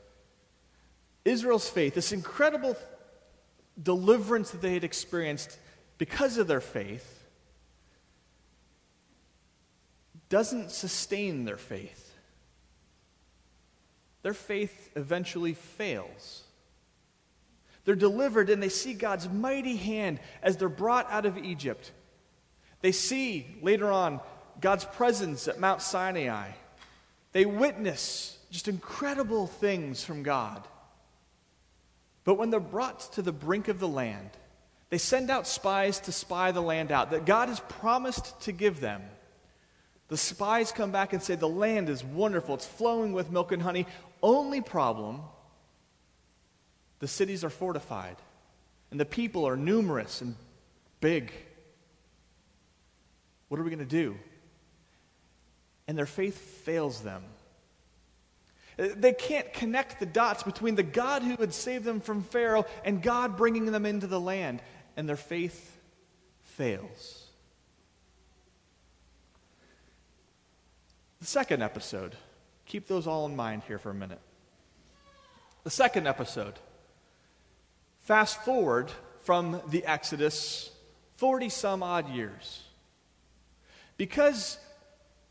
Israel's 1.24 1.70
faith, 1.70 1.94
this 1.94 2.12
incredible 2.12 2.76
deliverance 3.82 4.50
that 4.50 4.64
they 4.64 4.74
had 4.74 4.84
experienced 4.84 5.60
because 6.00 6.40
of 6.40 6.48
their 6.48 6.60
faith, 6.60 7.28
doesn't 10.30 10.72
sustain 10.72 11.46
their 11.46 11.58
faith 11.58 12.06
their 14.26 14.34
faith 14.34 14.90
eventually 14.96 15.54
fails. 15.54 16.45
They're 17.86 17.96
delivered 17.96 18.50
and 18.50 18.62
they 18.62 18.70
see 18.70 18.94
God's 18.94 19.30
mighty 19.30 19.78
hand 19.78 20.20
as 20.42 20.58
they're 20.58 20.70
brought 20.70 21.10
out 21.12 21.26
of 21.26 21.38
Egypt. 21.38 21.92
They 22.82 22.92
see 22.92 23.48
later 23.62 23.92
on 23.92 24.20
God's 24.60 24.86
presence 24.86 25.48
at 25.48 25.60
Mount 25.60 25.82
Sinai. 25.82 26.50
They 27.32 27.46
witness 27.46 28.38
just 28.50 28.68
incredible 28.68 29.48
things 29.48 30.04
from 30.04 30.24
God. 30.24 30.68
But 32.24 32.36
when 32.36 32.50
they're 32.50 32.60
brought 32.60 33.12
to 33.14 33.22
the 33.22 33.32
brink 33.32 33.68
of 33.68 33.80
the 33.80 33.88
land, 33.88 34.30
they 34.90 34.98
send 34.98 35.30
out 35.30 35.48
spies 35.48 36.00
to 36.02 36.12
spy 36.12 36.52
the 36.52 36.62
land 36.62 36.92
out 36.92 37.12
that 37.12 37.26
God 37.26 37.50
has 37.50 37.60
promised 37.60 38.40
to 38.42 38.52
give 38.52 38.80
them. 38.80 39.02
The 40.08 40.18
spies 40.18 40.72
come 40.72 40.92
back 40.92 41.14
and 41.14 41.22
say, 41.22 41.36
The 41.36 41.48
land 41.48 41.90
is 41.90 42.04
wonderful. 42.04 42.56
It's 42.56 42.66
flowing 42.66 43.14
with 43.14 43.32
milk 43.32 43.52
and 43.52 43.62
honey. 43.62 43.88
Only 44.22 44.62
problem 44.62 45.22
the 47.00 47.08
cities 47.08 47.44
are 47.44 47.50
fortified, 47.50 48.18
and 48.92 49.00
the 49.00 49.06
people 49.06 49.48
are 49.48 49.58
numerous 49.58 50.22
and 50.22 50.36
big. 51.02 51.32
What 53.48 53.60
are 53.60 53.64
we 53.64 53.70
going 53.70 53.80
to 53.80 53.86
do? 53.86 54.18
And 55.88 55.98
their 55.98 56.06
faith 56.06 56.38
fails 56.38 57.02
them. 57.02 57.24
They 58.78 59.14
can't 59.14 59.54
connect 59.54 60.00
the 60.00 60.06
dots 60.06 60.44
between 60.44 60.76
the 60.76 60.84
God 60.84 61.22
who 61.22 61.36
would 61.36 61.54
save 61.54 61.84
them 61.84 62.02
from 62.02 62.24
Pharaoh 62.24 62.66
and 62.84 63.02
God 63.02 63.38
bringing 63.38 63.68
them 63.68 63.86
into 63.86 64.08
the 64.08 64.20
land, 64.20 64.62
and 64.98 65.08
their 65.08 65.16
faith 65.16 65.78
fails. 66.42 67.22
The 71.22 71.26
second 71.26 71.64
episode, 71.64 72.16
keep 72.66 72.88
those 72.88 73.08
all 73.08 73.26
in 73.26 73.36
mind 73.36 73.64
here 73.68 73.80
for 73.80 73.92
a 73.92 73.96
minute. 73.96 74.20
The 75.64 75.70
second 75.70 76.06
episode, 76.06 76.56
fast 78.06 78.44
forward 78.44 78.92
from 79.22 79.62
the 79.70 79.84
Exodus 79.84 80.72
40 81.18 81.50
some 81.50 81.84
odd 81.84 82.10
years. 82.10 82.62
Because 83.98 84.58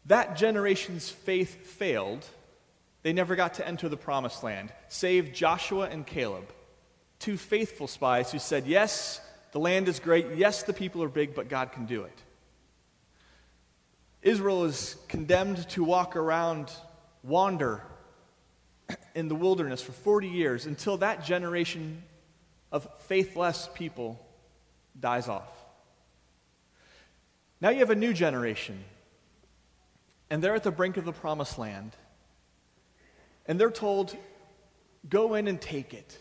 that 0.06 0.36
generation's 0.36 1.08
faith 1.08 1.66
failed, 1.66 2.26
they 3.02 3.12
never 3.12 3.36
got 3.36 3.54
to 3.54 3.66
enter 3.66 3.88
the 3.88 3.96
promised 3.96 4.42
land, 4.42 4.72
save 4.88 5.32
Joshua 5.32 5.88
and 5.88 6.06
Caleb, 6.06 6.52
two 7.20 7.36
faithful 7.36 7.86
spies 7.86 8.32
who 8.32 8.38
said, 8.38 8.66
Yes, 8.66 9.20
the 9.52 9.60
land 9.60 9.88
is 9.88 10.00
great. 10.00 10.26
Yes, 10.34 10.64
the 10.64 10.72
people 10.72 11.02
are 11.02 11.08
big, 11.08 11.34
but 11.34 11.48
God 11.48 11.72
can 11.72 11.86
do 11.86 12.02
it. 12.02 12.18
Israel 14.20 14.64
is 14.64 14.96
condemned 15.08 15.68
to 15.70 15.84
walk 15.84 16.16
around, 16.16 16.72
wander 17.22 17.82
in 19.14 19.28
the 19.28 19.34
wilderness 19.34 19.80
for 19.80 19.92
40 19.92 20.28
years 20.28 20.66
until 20.66 20.96
that 20.96 21.24
generation 21.24 22.02
of 22.74 22.88
faithless 23.02 23.68
people 23.72 24.20
dies 24.98 25.28
off. 25.28 25.48
Now 27.60 27.70
you 27.70 27.78
have 27.78 27.90
a 27.90 27.94
new 27.94 28.12
generation, 28.12 28.82
and 30.28 30.42
they're 30.42 30.56
at 30.56 30.64
the 30.64 30.72
brink 30.72 30.96
of 30.96 31.04
the 31.04 31.12
promised 31.12 31.56
land, 31.56 31.92
and 33.46 33.60
they're 33.60 33.70
told, 33.70 34.16
go 35.08 35.34
in 35.34 35.46
and 35.46 35.60
take 35.60 35.94
it. 35.94 36.18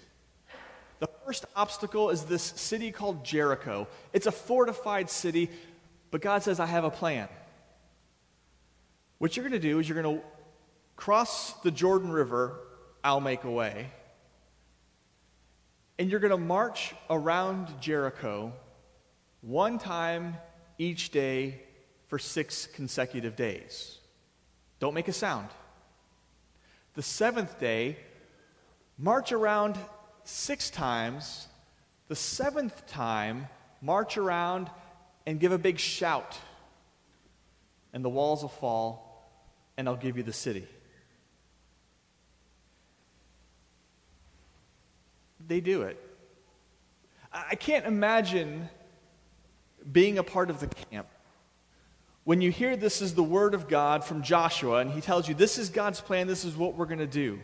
The 1.00 1.10
first 1.26 1.46
obstacle 1.56 2.12
is 2.12 2.26
this 2.26 2.44
city 2.44 2.92
called 2.92 3.26
Jericho. 3.26 3.88
It's 4.14 4.28
a 4.28 4.32
fortified 4.32 5.10
city, 5.10 5.50
but 6.12 6.22
God 6.22 6.44
says, 6.44 6.60
I 6.60 6.68
have 6.68 6.84
a 6.84 6.92
plan. 6.92 7.30
What 9.18 9.36
you're 9.36 9.44
going 9.44 9.60
to 9.60 9.68
do 9.68 9.80
is 9.80 9.90
you're 9.90 10.00
going 10.00 10.20
to 10.20 10.24
cross 10.96 11.54
the 11.62 11.72
Jordan 11.72 12.12
River, 12.12 12.60
I'll 13.04 13.22
make 13.22 13.44
a 13.44 13.52
way, 13.52 13.90
and 15.98 16.10
you're 16.10 16.20
going 16.20 16.32
to 16.32 16.38
march 16.38 16.94
around 17.10 17.68
Jericho 17.80 18.54
one 19.42 19.78
time 19.78 20.38
each 20.78 21.12
day 21.12 21.62
for 22.08 22.18
six 22.18 22.68
consecutive 22.68 23.36
days. 23.36 24.00
Don't 24.80 24.94
make 24.94 25.08
a 25.08 25.14
sound. 25.14 25.48
The 26.96 27.02
seventh 27.02 27.60
day, 27.60 27.98
march 28.98 29.32
around 29.32 29.78
six 30.24 30.70
times. 30.70 31.48
The 32.08 32.16
seventh 32.16 32.86
time, 32.88 33.48
march 33.82 34.18
around 34.18 34.70
and 35.26 35.40
give 35.40 35.52
a 35.52 35.58
big 35.58 35.80
shout, 35.80 36.38
and 37.94 38.04
the 38.04 38.10
walls 38.10 38.42
will 38.42 38.50
fall 38.50 39.14
and 39.78 39.88
I'll 39.88 39.96
give 39.96 40.18
you 40.18 40.24
the 40.24 40.34
city. 40.34 40.68
They 45.48 45.62
do 45.62 45.84
it. 45.84 46.00
I 47.32 47.56
can't 47.56 47.86
imagine 47.86 48.70
being 49.92 50.18
a 50.18 50.24
part 50.24 50.50
of 50.50 50.60
the 50.60 50.68
camp 50.68 51.08
when 52.24 52.42
you 52.42 52.52
hear 52.52 52.76
this 52.76 53.02
is 53.02 53.16
the 53.16 53.24
word 53.24 53.54
of 53.54 53.68
God 53.68 54.04
from 54.04 54.24
Joshua, 54.24 54.78
and 54.78 54.92
he 54.92 55.02
tells 55.02 55.28
you 55.28 55.34
this 55.34 55.58
is 55.58 55.70
God's 55.70 56.00
plan, 56.00 56.28
this 56.28 56.46
is 56.46 56.56
what 56.56 56.76
we're 56.76 56.86
going 56.86 57.00
to 57.00 57.08
do. 57.08 57.40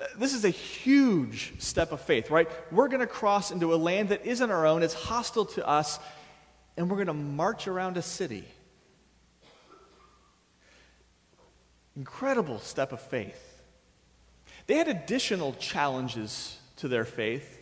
Uh, 0.00 0.04
this 0.18 0.34
is 0.34 0.44
a 0.44 0.50
huge 0.50 1.54
step 1.58 1.92
of 1.92 2.00
faith, 2.00 2.30
right? 2.30 2.48
We're 2.70 2.88
going 2.88 3.00
to 3.00 3.06
cross 3.06 3.50
into 3.50 3.74
a 3.74 3.76
land 3.76 4.10
that 4.10 4.24
isn't 4.24 4.50
our 4.50 4.66
own, 4.66 4.82
it's 4.82 4.94
hostile 4.94 5.46
to 5.46 5.66
us, 5.66 5.98
and 6.76 6.88
we're 6.88 6.96
going 6.96 7.08
to 7.08 7.14
march 7.14 7.66
around 7.66 7.96
a 7.96 8.02
city. 8.02 8.44
Incredible 11.96 12.58
step 12.60 12.92
of 12.92 13.00
faith. 13.00 13.53
They 14.66 14.74
had 14.74 14.88
additional 14.88 15.52
challenges 15.54 16.58
to 16.76 16.88
their 16.88 17.04
faith. 17.04 17.60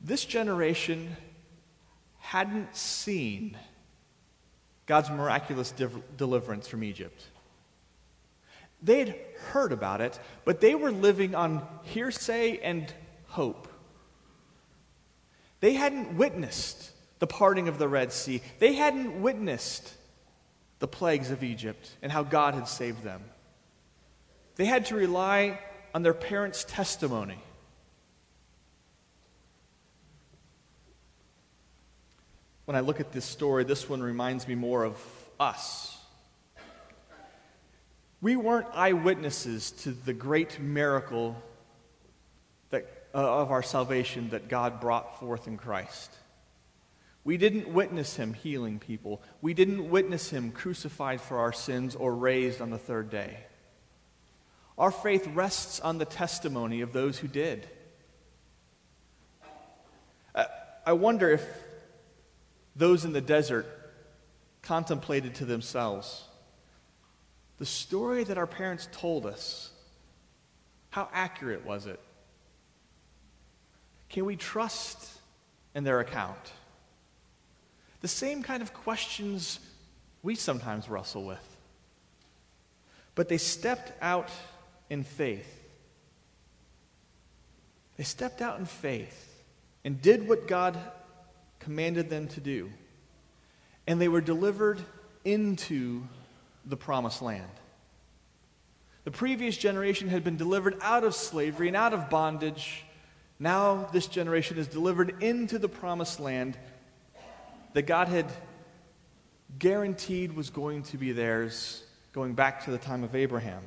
This 0.00 0.24
generation 0.24 1.16
hadn't 2.18 2.74
seen 2.76 3.56
God's 4.86 5.10
miraculous 5.10 5.72
deliverance 6.16 6.68
from 6.68 6.84
Egypt. 6.84 7.22
They'd 8.82 9.14
heard 9.50 9.72
about 9.72 10.00
it, 10.00 10.18
but 10.44 10.60
they 10.60 10.74
were 10.74 10.90
living 10.90 11.34
on 11.34 11.66
hearsay 11.84 12.58
and 12.58 12.92
hope. 13.28 13.68
They 15.60 15.72
hadn't 15.74 16.16
witnessed 16.16 16.90
the 17.18 17.26
parting 17.26 17.68
of 17.68 17.78
the 17.78 17.88
Red 17.88 18.12
Sea, 18.12 18.42
they 18.58 18.74
hadn't 18.74 19.22
witnessed 19.22 19.94
the 20.80 20.88
plagues 20.88 21.30
of 21.30 21.42
Egypt 21.42 21.90
and 22.02 22.12
how 22.12 22.22
God 22.22 22.54
had 22.54 22.68
saved 22.68 23.02
them. 23.02 23.22
They 24.56 24.66
had 24.66 24.86
to 24.86 24.94
rely 24.94 25.58
on 25.94 26.02
their 26.02 26.14
parents' 26.14 26.64
testimony. 26.68 27.38
When 32.64 32.76
I 32.76 32.80
look 32.80 33.00
at 33.00 33.12
this 33.12 33.24
story, 33.24 33.64
this 33.64 33.88
one 33.88 34.02
reminds 34.02 34.48
me 34.48 34.54
more 34.54 34.84
of 34.84 34.96
us. 35.38 35.98
We 38.20 38.36
weren't 38.36 38.68
eyewitnesses 38.72 39.70
to 39.82 39.90
the 39.90 40.14
great 40.14 40.58
miracle 40.58 41.36
that, 42.70 42.86
uh, 43.14 43.42
of 43.42 43.50
our 43.50 43.62
salvation 43.62 44.30
that 44.30 44.48
God 44.48 44.80
brought 44.80 45.20
forth 45.20 45.46
in 45.46 45.58
Christ. 45.58 46.10
We 47.22 47.36
didn't 47.36 47.68
witness 47.68 48.16
him 48.16 48.32
healing 48.32 48.78
people. 48.78 49.22
We 49.42 49.52
didn't 49.52 49.90
witness 49.90 50.30
him 50.30 50.52
crucified 50.52 51.20
for 51.20 51.38
our 51.38 51.52
sins 51.52 51.94
or 51.94 52.14
raised 52.14 52.62
on 52.62 52.70
the 52.70 52.78
third 52.78 53.10
day. 53.10 53.38
Our 54.76 54.90
faith 54.90 55.28
rests 55.28 55.80
on 55.80 55.98
the 55.98 56.04
testimony 56.04 56.80
of 56.80 56.92
those 56.92 57.18
who 57.18 57.28
did. 57.28 57.68
I 60.86 60.92
wonder 60.92 61.30
if 61.30 61.46
those 62.76 63.04
in 63.04 63.12
the 63.12 63.20
desert 63.20 63.66
contemplated 64.62 65.36
to 65.36 65.44
themselves 65.44 66.24
the 67.58 67.66
story 67.66 68.24
that 68.24 68.36
our 68.36 68.46
parents 68.46 68.88
told 68.92 69.26
us. 69.26 69.70
How 70.90 71.08
accurate 71.12 71.64
was 71.64 71.86
it? 71.86 72.00
Can 74.08 74.24
we 74.24 74.36
trust 74.36 75.08
in 75.74 75.84
their 75.84 76.00
account? 76.00 76.52
The 78.00 78.08
same 78.08 78.42
kind 78.42 78.62
of 78.62 78.74
questions 78.74 79.60
we 80.22 80.34
sometimes 80.34 80.88
wrestle 80.88 81.24
with. 81.24 81.56
But 83.14 83.28
they 83.28 83.38
stepped 83.38 83.92
out 84.02 84.30
in 84.94 85.02
faith. 85.02 85.60
They 87.98 88.04
stepped 88.04 88.40
out 88.40 88.58
in 88.60 88.64
faith 88.64 89.44
and 89.84 90.00
did 90.00 90.26
what 90.26 90.46
God 90.46 90.78
commanded 91.58 92.08
them 92.08 92.28
to 92.28 92.40
do. 92.40 92.70
And 93.86 94.00
they 94.00 94.08
were 94.08 94.20
delivered 94.20 94.80
into 95.24 96.02
the 96.64 96.76
promised 96.76 97.20
land. 97.20 97.50
The 99.02 99.10
previous 99.10 99.56
generation 99.56 100.08
had 100.08 100.22
been 100.22 100.36
delivered 100.36 100.78
out 100.80 101.02
of 101.02 101.14
slavery 101.14 101.68
and 101.68 101.76
out 101.76 101.92
of 101.92 102.08
bondage. 102.08 102.84
Now, 103.38 103.88
this 103.92 104.06
generation 104.06 104.58
is 104.58 104.68
delivered 104.68 105.22
into 105.22 105.58
the 105.58 105.68
promised 105.68 106.20
land 106.20 106.56
that 107.72 107.82
God 107.82 108.06
had 108.06 108.26
guaranteed 109.58 110.34
was 110.34 110.50
going 110.50 110.84
to 110.84 110.98
be 110.98 111.10
theirs 111.10 111.82
going 112.12 112.34
back 112.34 112.64
to 112.64 112.70
the 112.70 112.78
time 112.78 113.02
of 113.02 113.16
Abraham. 113.16 113.62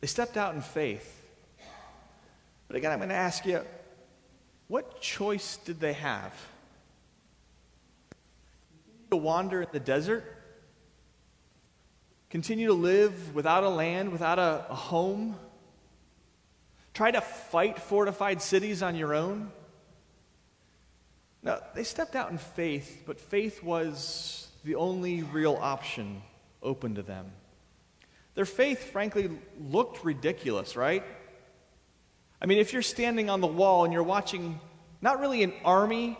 They 0.00 0.06
stepped 0.06 0.36
out 0.36 0.54
in 0.54 0.60
faith. 0.60 1.12
But 2.68 2.76
again, 2.76 2.92
I'm 2.92 2.98
going 2.98 3.10
to 3.10 3.14
ask 3.14 3.46
you 3.46 3.62
what 4.68 5.00
choice 5.00 5.58
did 5.58 5.80
they 5.80 5.92
have? 5.92 6.34
To 9.10 9.16
wander 9.16 9.62
in 9.62 9.68
the 9.72 9.80
desert? 9.80 10.24
Continue 12.30 12.66
to 12.66 12.74
live 12.74 13.34
without 13.34 13.62
a 13.62 13.68
land, 13.68 14.10
without 14.10 14.38
a, 14.38 14.66
a 14.68 14.74
home? 14.74 15.36
Try 16.92 17.12
to 17.12 17.20
fight 17.20 17.78
fortified 17.78 18.42
cities 18.42 18.82
on 18.82 18.96
your 18.96 19.14
own? 19.14 19.52
Now, 21.42 21.60
they 21.74 21.84
stepped 21.84 22.16
out 22.16 22.32
in 22.32 22.38
faith, 22.38 23.04
but 23.06 23.20
faith 23.20 23.62
was 23.62 24.48
the 24.64 24.74
only 24.74 25.22
real 25.22 25.54
option 25.54 26.22
open 26.60 26.96
to 26.96 27.02
them. 27.02 27.30
Their 28.36 28.44
faith, 28.44 28.92
frankly, 28.92 29.30
looked 29.58 30.04
ridiculous, 30.04 30.76
right? 30.76 31.02
I 32.40 32.46
mean, 32.46 32.58
if 32.58 32.74
you're 32.74 32.82
standing 32.82 33.30
on 33.30 33.40
the 33.40 33.46
wall 33.46 33.84
and 33.84 33.92
you're 33.92 34.02
watching 34.02 34.60
not 35.00 35.20
really 35.20 35.42
an 35.42 35.54
army, 35.64 36.18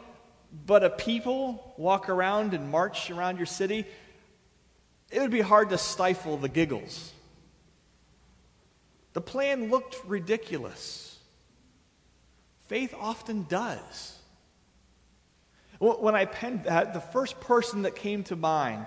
but 0.64 0.82
a 0.82 0.88
people 0.88 1.74
walk 1.76 2.08
around 2.08 2.54
and 2.54 2.70
march 2.70 3.10
around 3.10 3.36
your 3.36 3.46
city, 3.46 3.84
it 5.10 5.20
would 5.20 5.30
be 5.30 5.42
hard 5.42 5.68
to 5.70 5.78
stifle 5.78 6.38
the 6.38 6.48
giggles. 6.48 7.12
The 9.12 9.20
plan 9.20 9.70
looked 9.70 9.96
ridiculous. 10.06 11.18
Faith 12.68 12.94
often 12.98 13.44
does. 13.44 14.18
When 15.78 16.14
I 16.14 16.24
penned 16.24 16.64
that, 16.64 16.94
the 16.94 17.00
first 17.00 17.40
person 17.40 17.82
that 17.82 17.94
came 17.94 18.24
to 18.24 18.36
mind 18.36 18.86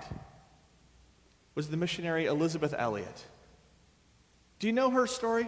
was 1.60 1.68
the 1.68 1.76
missionary 1.76 2.24
Elisabeth 2.24 2.74
Elliot. 2.74 3.26
Do 4.60 4.66
you 4.66 4.72
know 4.72 4.88
her 4.88 5.06
story? 5.06 5.46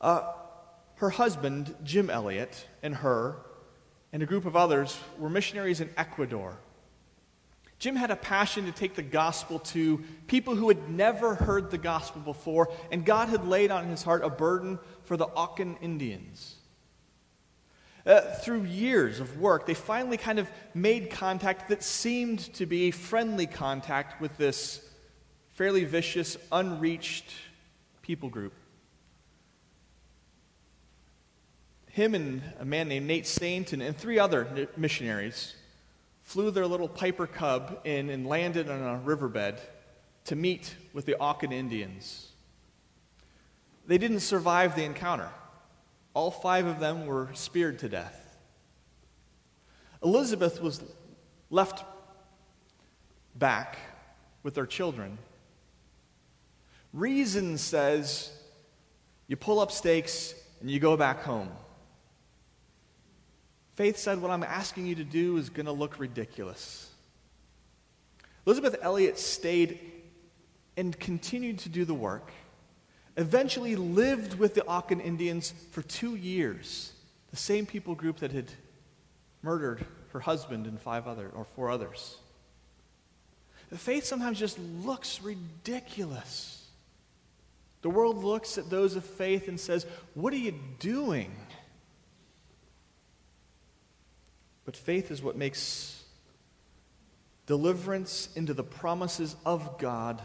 Uh, 0.00 0.32
her 0.96 1.10
husband, 1.10 1.72
Jim 1.84 2.10
Elliot, 2.10 2.66
and 2.82 2.96
her, 2.96 3.36
and 4.12 4.24
a 4.24 4.26
group 4.26 4.44
of 4.44 4.56
others 4.56 4.98
were 5.16 5.30
missionaries 5.30 5.80
in 5.80 5.88
Ecuador. 5.96 6.58
Jim 7.78 7.94
had 7.94 8.10
a 8.10 8.16
passion 8.16 8.64
to 8.64 8.72
take 8.72 8.96
the 8.96 9.04
gospel 9.04 9.60
to 9.60 10.02
people 10.26 10.56
who 10.56 10.66
had 10.66 10.90
never 10.90 11.36
heard 11.36 11.70
the 11.70 11.78
gospel 11.78 12.20
before, 12.20 12.68
and 12.90 13.04
God 13.04 13.28
had 13.28 13.46
laid 13.46 13.70
on 13.70 13.86
his 13.86 14.02
heart 14.02 14.24
a 14.24 14.28
burden 14.28 14.80
for 15.04 15.16
the 15.16 15.26
Auca 15.26 15.76
Indians. 15.80 16.56
Uh, 18.04 18.20
through 18.20 18.64
years 18.64 19.20
of 19.20 19.38
work, 19.38 19.64
they 19.64 19.74
finally 19.74 20.16
kind 20.16 20.40
of 20.40 20.50
made 20.74 21.08
contact 21.08 21.68
that 21.68 21.84
seemed 21.84 22.40
to 22.54 22.66
be 22.66 22.90
friendly 22.90 23.46
contact 23.46 24.20
with 24.20 24.36
this 24.38 24.87
fairly 25.58 25.84
vicious, 25.84 26.36
unreached 26.52 27.32
people 28.00 28.28
group. 28.28 28.52
Him 31.90 32.14
and 32.14 32.42
a 32.60 32.64
man 32.64 32.86
named 32.86 33.08
Nate 33.08 33.26
Saint 33.26 33.72
and 33.72 33.96
three 33.96 34.20
other 34.20 34.68
missionaries 34.76 35.56
flew 36.22 36.52
their 36.52 36.64
little 36.64 36.86
Piper 36.86 37.26
Cub 37.26 37.80
in 37.82 38.08
and 38.08 38.24
landed 38.24 38.70
on 38.70 38.80
a 38.80 38.98
riverbed 38.98 39.58
to 40.26 40.36
meet 40.36 40.76
with 40.92 41.06
the 41.06 41.18
Auca 41.18 41.50
Indians. 41.50 42.28
They 43.88 43.98
didn't 43.98 44.20
survive 44.20 44.76
the 44.76 44.84
encounter. 44.84 45.28
All 46.14 46.30
five 46.30 46.66
of 46.66 46.78
them 46.78 47.04
were 47.04 47.30
speared 47.34 47.80
to 47.80 47.88
death. 47.88 48.38
Elisabeth 50.04 50.62
was 50.62 50.84
left 51.50 51.84
back 53.34 53.76
with 54.44 54.54
their 54.54 54.66
children. 54.66 55.18
Reason 56.92 57.58
says 57.58 58.30
you 59.26 59.36
pull 59.36 59.60
up 59.60 59.70
stakes 59.70 60.34
and 60.60 60.70
you 60.70 60.80
go 60.80 60.96
back 60.96 61.22
home. 61.22 61.50
Faith 63.74 63.98
said, 63.98 64.20
What 64.20 64.30
I'm 64.30 64.42
asking 64.42 64.86
you 64.86 64.94
to 64.96 65.04
do 65.04 65.36
is 65.36 65.50
going 65.50 65.66
to 65.66 65.72
look 65.72 65.98
ridiculous. 65.98 66.90
Elisabeth 68.46 68.76
Elliot 68.80 69.18
stayed 69.18 69.78
and 70.76 70.98
continued 70.98 71.58
to 71.60 71.68
do 71.68 71.84
the 71.84 71.94
work 71.94 72.32
eventually 73.18 73.74
lived 73.74 74.38
with 74.38 74.54
the 74.54 74.64
Auca 74.64 74.98
Indians 74.98 75.52
for 75.72 75.82
two 75.82 76.14
years, 76.14 76.92
the 77.30 77.36
same 77.36 77.66
people 77.66 77.94
group 77.94 78.20
that 78.20 78.30
had 78.30 78.46
murdered 79.42 79.84
her 80.12 80.20
husband 80.20 80.66
and 80.66 80.80
five 80.80 81.06
other 81.06 81.28
or 81.34 81.44
four 81.44 81.68
others. 81.68 82.16
The 83.70 83.76
faith 83.76 84.04
sometimes 84.04 84.38
just 84.38 84.58
looks 84.58 85.20
ridiculous. 85.20 86.57
The 87.82 87.90
world 87.90 88.24
looks 88.24 88.58
at 88.58 88.70
those 88.70 88.96
of 88.96 89.04
faith 89.04 89.48
and 89.48 89.58
says, 89.58 89.86
What 90.14 90.32
are 90.32 90.38
you 90.38 90.54
doing? 90.78 91.34
But 94.64 94.76
faith 94.76 95.10
is 95.10 95.22
what 95.22 95.36
makes 95.36 96.02
deliverance 97.46 98.28
into 98.36 98.52
the 98.52 98.64
promises 98.64 99.34
of 99.46 99.78
God 99.78 100.20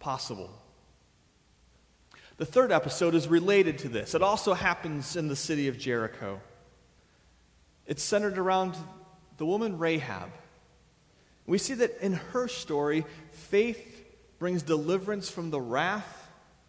possible. 0.00 0.50
The 2.38 2.46
third 2.46 2.72
episode 2.72 3.14
is 3.14 3.28
related 3.28 3.78
to 3.80 3.88
this. 3.88 4.14
It 4.14 4.22
also 4.22 4.54
happens 4.54 5.14
in 5.14 5.28
the 5.28 5.36
city 5.36 5.68
of 5.68 5.78
Jericho. 5.78 6.40
It's 7.86 8.02
centered 8.02 8.38
around 8.38 8.74
the 9.36 9.46
woman 9.46 9.78
Rahab. 9.78 10.30
We 11.46 11.58
see 11.58 11.74
that 11.74 11.98
in 12.00 12.14
her 12.14 12.48
story, 12.48 13.04
faith 13.30 14.04
brings 14.38 14.62
deliverance 14.62 15.30
from 15.30 15.50
the 15.50 15.60
wrath 15.60 16.19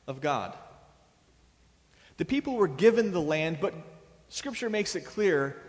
of 0.07 0.21
God. 0.21 0.55
The 2.17 2.25
people 2.25 2.55
were 2.55 2.67
given 2.67 3.11
the 3.11 3.21
land, 3.21 3.59
but 3.61 3.73
Scripture 4.29 4.69
makes 4.69 4.95
it 4.95 5.01
clear 5.01 5.61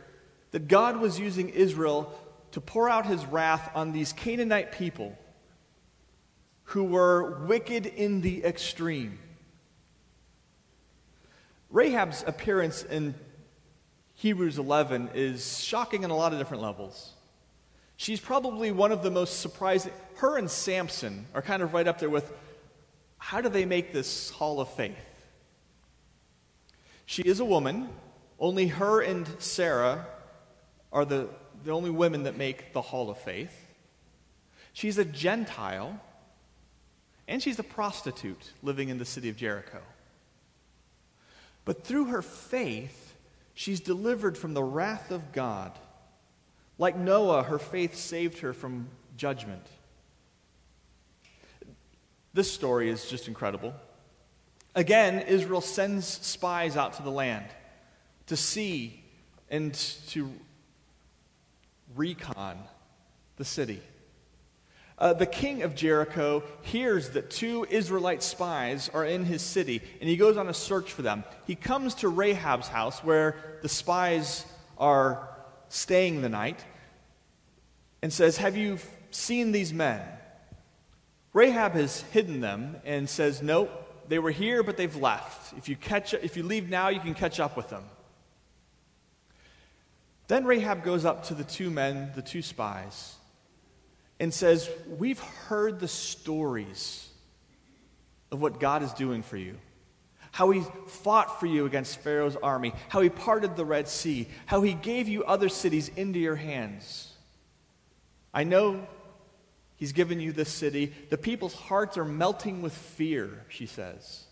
that 0.50 0.68
God 0.68 1.00
was 1.00 1.18
using 1.18 1.48
Israel 1.48 2.12
to 2.52 2.60
pour 2.60 2.88
out 2.88 3.06
his 3.06 3.24
wrath 3.24 3.70
on 3.74 3.92
these 3.92 4.12
Canaanite 4.12 4.72
people 4.72 5.18
who 6.64 6.84
were 6.84 7.44
wicked 7.46 7.86
in 7.86 8.20
the 8.20 8.44
extreme. 8.44 9.18
Rahab's 11.70 12.22
appearance 12.26 12.82
in 12.82 13.14
Hebrews 14.14 14.58
11 14.58 15.10
is 15.14 15.58
shocking 15.60 16.04
on 16.04 16.10
a 16.10 16.16
lot 16.16 16.32
of 16.32 16.38
different 16.38 16.62
levels. 16.62 17.12
She's 17.96 18.20
probably 18.20 18.72
one 18.72 18.92
of 18.92 19.02
the 19.02 19.10
most 19.10 19.40
surprising. 19.40 19.92
Her 20.16 20.36
and 20.36 20.50
Samson 20.50 21.26
are 21.34 21.42
kind 21.42 21.62
of 21.62 21.72
right 21.72 21.88
up 21.88 21.98
there 21.98 22.10
with 22.10 22.30
how 23.22 23.40
do 23.40 23.48
they 23.48 23.64
make 23.64 23.92
this 23.92 24.30
hall 24.30 24.60
of 24.60 24.68
faith? 24.68 24.96
She 27.06 27.22
is 27.22 27.38
a 27.38 27.44
woman. 27.44 27.88
Only 28.40 28.66
her 28.66 29.00
and 29.00 29.28
Sarah 29.38 30.04
are 30.92 31.04
the, 31.04 31.28
the 31.62 31.70
only 31.70 31.90
women 31.90 32.24
that 32.24 32.36
make 32.36 32.72
the 32.72 32.82
hall 32.82 33.10
of 33.10 33.18
faith. 33.18 33.56
She's 34.72 34.98
a 34.98 35.04
Gentile, 35.04 36.00
and 37.28 37.40
she's 37.40 37.60
a 37.60 37.62
prostitute 37.62 38.50
living 38.60 38.88
in 38.88 38.98
the 38.98 39.04
city 39.04 39.28
of 39.28 39.36
Jericho. 39.36 39.80
But 41.64 41.84
through 41.84 42.06
her 42.06 42.22
faith, 42.22 43.14
she's 43.54 43.78
delivered 43.78 44.36
from 44.36 44.52
the 44.52 44.64
wrath 44.64 45.12
of 45.12 45.30
God. 45.30 45.78
Like 46.76 46.96
Noah, 46.96 47.44
her 47.44 47.60
faith 47.60 47.94
saved 47.94 48.40
her 48.40 48.52
from 48.52 48.88
judgment. 49.16 49.64
This 52.34 52.50
story 52.50 52.88
is 52.88 53.08
just 53.08 53.28
incredible. 53.28 53.74
Again, 54.74 55.20
Israel 55.20 55.60
sends 55.60 56.06
spies 56.06 56.76
out 56.76 56.94
to 56.94 57.02
the 57.02 57.10
land 57.10 57.44
to 58.26 58.36
see 58.36 59.02
and 59.50 59.74
to 60.08 60.32
recon 61.94 62.58
the 63.36 63.44
city. 63.44 63.82
Uh, 64.96 65.12
the 65.12 65.26
king 65.26 65.62
of 65.62 65.74
Jericho 65.74 66.42
hears 66.62 67.10
that 67.10 67.30
two 67.30 67.66
Israelite 67.68 68.22
spies 68.22 68.88
are 68.94 69.04
in 69.04 69.24
his 69.24 69.42
city, 69.42 69.82
and 70.00 70.08
he 70.08 70.16
goes 70.16 70.36
on 70.36 70.48
a 70.48 70.54
search 70.54 70.92
for 70.92 71.02
them. 71.02 71.24
He 71.46 71.54
comes 71.54 71.96
to 71.96 72.08
Rahab's 72.08 72.68
house 72.68 73.02
where 73.02 73.58
the 73.62 73.68
spies 73.68 74.46
are 74.78 75.28
staying 75.68 76.22
the 76.22 76.28
night 76.28 76.64
and 78.00 78.12
says, 78.12 78.36
Have 78.38 78.56
you 78.56 78.78
seen 79.10 79.52
these 79.52 79.72
men? 79.72 80.00
Rahab 81.32 81.72
has 81.72 82.02
hidden 82.12 82.40
them 82.40 82.76
and 82.84 83.08
says, 83.08 83.42
Nope, 83.42 83.70
they 84.08 84.18
were 84.18 84.30
here, 84.30 84.62
but 84.62 84.76
they've 84.76 84.94
left. 84.96 85.56
If 85.56 85.68
you, 85.68 85.76
catch, 85.76 86.14
if 86.14 86.36
you 86.36 86.42
leave 86.42 86.68
now, 86.68 86.88
you 86.88 87.00
can 87.00 87.14
catch 87.14 87.40
up 87.40 87.56
with 87.56 87.70
them. 87.70 87.84
Then 90.28 90.44
Rahab 90.44 90.84
goes 90.84 91.04
up 91.04 91.24
to 91.24 91.34
the 91.34 91.44
two 91.44 91.70
men, 91.70 92.12
the 92.14 92.22
two 92.22 92.42
spies, 92.42 93.14
and 94.20 94.32
says, 94.32 94.70
We've 94.98 95.20
heard 95.20 95.80
the 95.80 95.88
stories 95.88 97.08
of 98.30 98.40
what 98.40 98.60
God 98.60 98.82
is 98.82 98.92
doing 98.92 99.22
for 99.22 99.36
you. 99.36 99.58
How 100.30 100.50
he 100.50 100.62
fought 100.86 101.38
for 101.38 101.46
you 101.46 101.66
against 101.66 101.98
Pharaoh's 101.98 102.36
army, 102.36 102.72
how 102.88 103.02
he 103.02 103.10
parted 103.10 103.56
the 103.56 103.66
Red 103.66 103.88
Sea, 103.88 104.26
how 104.46 104.62
he 104.62 104.72
gave 104.72 105.06
you 105.06 105.24
other 105.24 105.50
cities 105.50 105.90
into 105.96 106.18
your 106.18 106.36
hands. 106.36 107.12
I 108.32 108.44
know 108.44 108.86
he's 109.82 109.90
given 109.90 110.20
you 110.20 110.30
this 110.30 110.48
city. 110.48 110.92
The 111.10 111.18
people's 111.18 111.54
hearts 111.54 111.98
are 111.98 112.04
melting 112.04 112.62
with 112.62 112.72
fear, 112.72 113.44
she 113.48 113.66
says. 113.66 114.22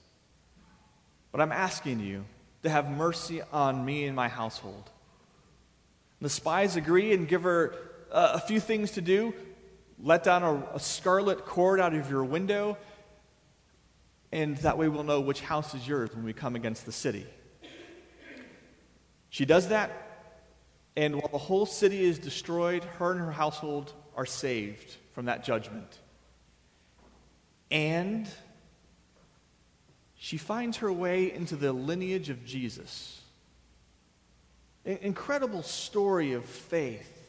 But 1.32 1.40
I'm 1.40 1.50
asking 1.50 1.98
you 1.98 2.24
to 2.62 2.70
have 2.70 2.88
mercy 2.88 3.42
on 3.52 3.84
me 3.84 4.04
and 4.04 4.14
my 4.14 4.28
household. 4.28 4.88
The 6.20 6.28
spies 6.28 6.76
agree 6.76 7.12
and 7.12 7.26
give 7.26 7.42
her 7.42 7.74
uh, 8.12 8.34
a 8.34 8.38
few 8.38 8.60
things 8.60 8.92
to 8.92 9.00
do 9.00 9.34
let 10.00 10.22
down 10.22 10.44
a, 10.44 10.76
a 10.76 10.78
scarlet 10.78 11.44
cord 11.44 11.80
out 11.80 11.94
of 11.94 12.08
your 12.08 12.22
window, 12.22 12.78
and 14.30 14.56
that 14.58 14.78
way 14.78 14.88
we'll 14.88 15.02
know 15.02 15.20
which 15.20 15.40
house 15.40 15.74
is 15.74 15.86
yours 15.86 16.14
when 16.14 16.24
we 16.24 16.32
come 16.32 16.54
against 16.54 16.86
the 16.86 16.92
city. 16.92 17.26
She 19.30 19.44
does 19.44 19.66
that, 19.70 19.90
and 20.96 21.16
while 21.16 21.28
the 21.32 21.38
whole 21.38 21.66
city 21.66 22.04
is 22.04 22.20
destroyed, 22.20 22.84
her 22.84 23.10
and 23.10 23.18
her 23.18 23.32
household 23.32 23.92
are 24.14 24.26
saved 24.26 24.96
from 25.20 25.26
that 25.26 25.44
judgment. 25.44 25.98
And 27.70 28.26
she 30.14 30.38
finds 30.38 30.78
her 30.78 30.90
way 30.90 31.30
into 31.30 31.56
the 31.56 31.74
lineage 31.74 32.30
of 32.30 32.42
Jesus. 32.46 33.20
An 34.87 34.96
incredible 35.02 35.62
story 35.62 36.33
of 36.33 36.46
faith 36.46 37.20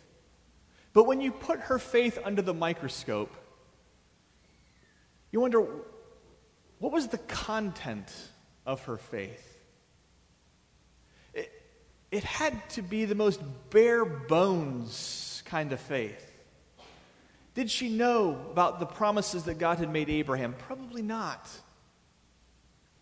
but 0.93 1.05
when 1.05 1.19
you 1.19 1.33
put 1.33 1.59
her 1.59 1.79
faith 1.79 2.17
under 2.23 2.41
the 2.41 2.53
microscope, 2.53 3.33
you 5.31 5.41
wonder 5.41 5.65
what 6.79 6.93
was 6.93 7.09
the 7.09 7.17
content 7.17 8.09
of 8.65 8.85
her 8.85 8.97
faith? 8.97 9.59
It, 11.33 11.51
it 12.09 12.23
had 12.23 12.69
to 12.71 12.81
be 12.81 13.03
the 13.03 13.15
most 13.15 13.41
bare 13.69 14.05
bones 14.05 15.43
kind 15.45 15.71
of 15.71 15.79
faith. 15.81 16.30
Did 17.53 17.69
she 17.69 17.89
know 17.89 18.39
about 18.51 18.79
the 18.79 18.85
promises 18.85 19.43
that 19.43 19.57
God 19.59 19.79
had 19.79 19.91
made 19.91 20.09
Abraham? 20.09 20.55
Probably 20.57 21.01
not. 21.01 21.49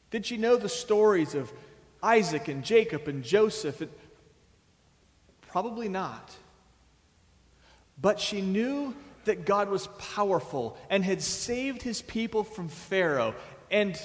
Did 0.10 0.26
she 0.26 0.38
know 0.38 0.56
the 0.56 0.70
stories 0.70 1.36
of 1.36 1.52
Isaac 2.02 2.48
and 2.48 2.64
Jacob 2.64 3.08
and 3.08 3.24
Joseph? 3.24 3.84
Probably 5.42 5.88
not. 5.88 6.36
But 8.02 8.20
she 8.20 8.42
knew 8.42 8.96
that 9.26 9.46
God 9.46 9.70
was 9.70 9.88
powerful 10.00 10.78
and 10.90 11.04
had 11.04 11.22
saved 11.22 11.84
his 11.84 12.02
people 12.02 12.44
from 12.44 12.70
Pharaoh 12.70 13.36
and 13.70 14.00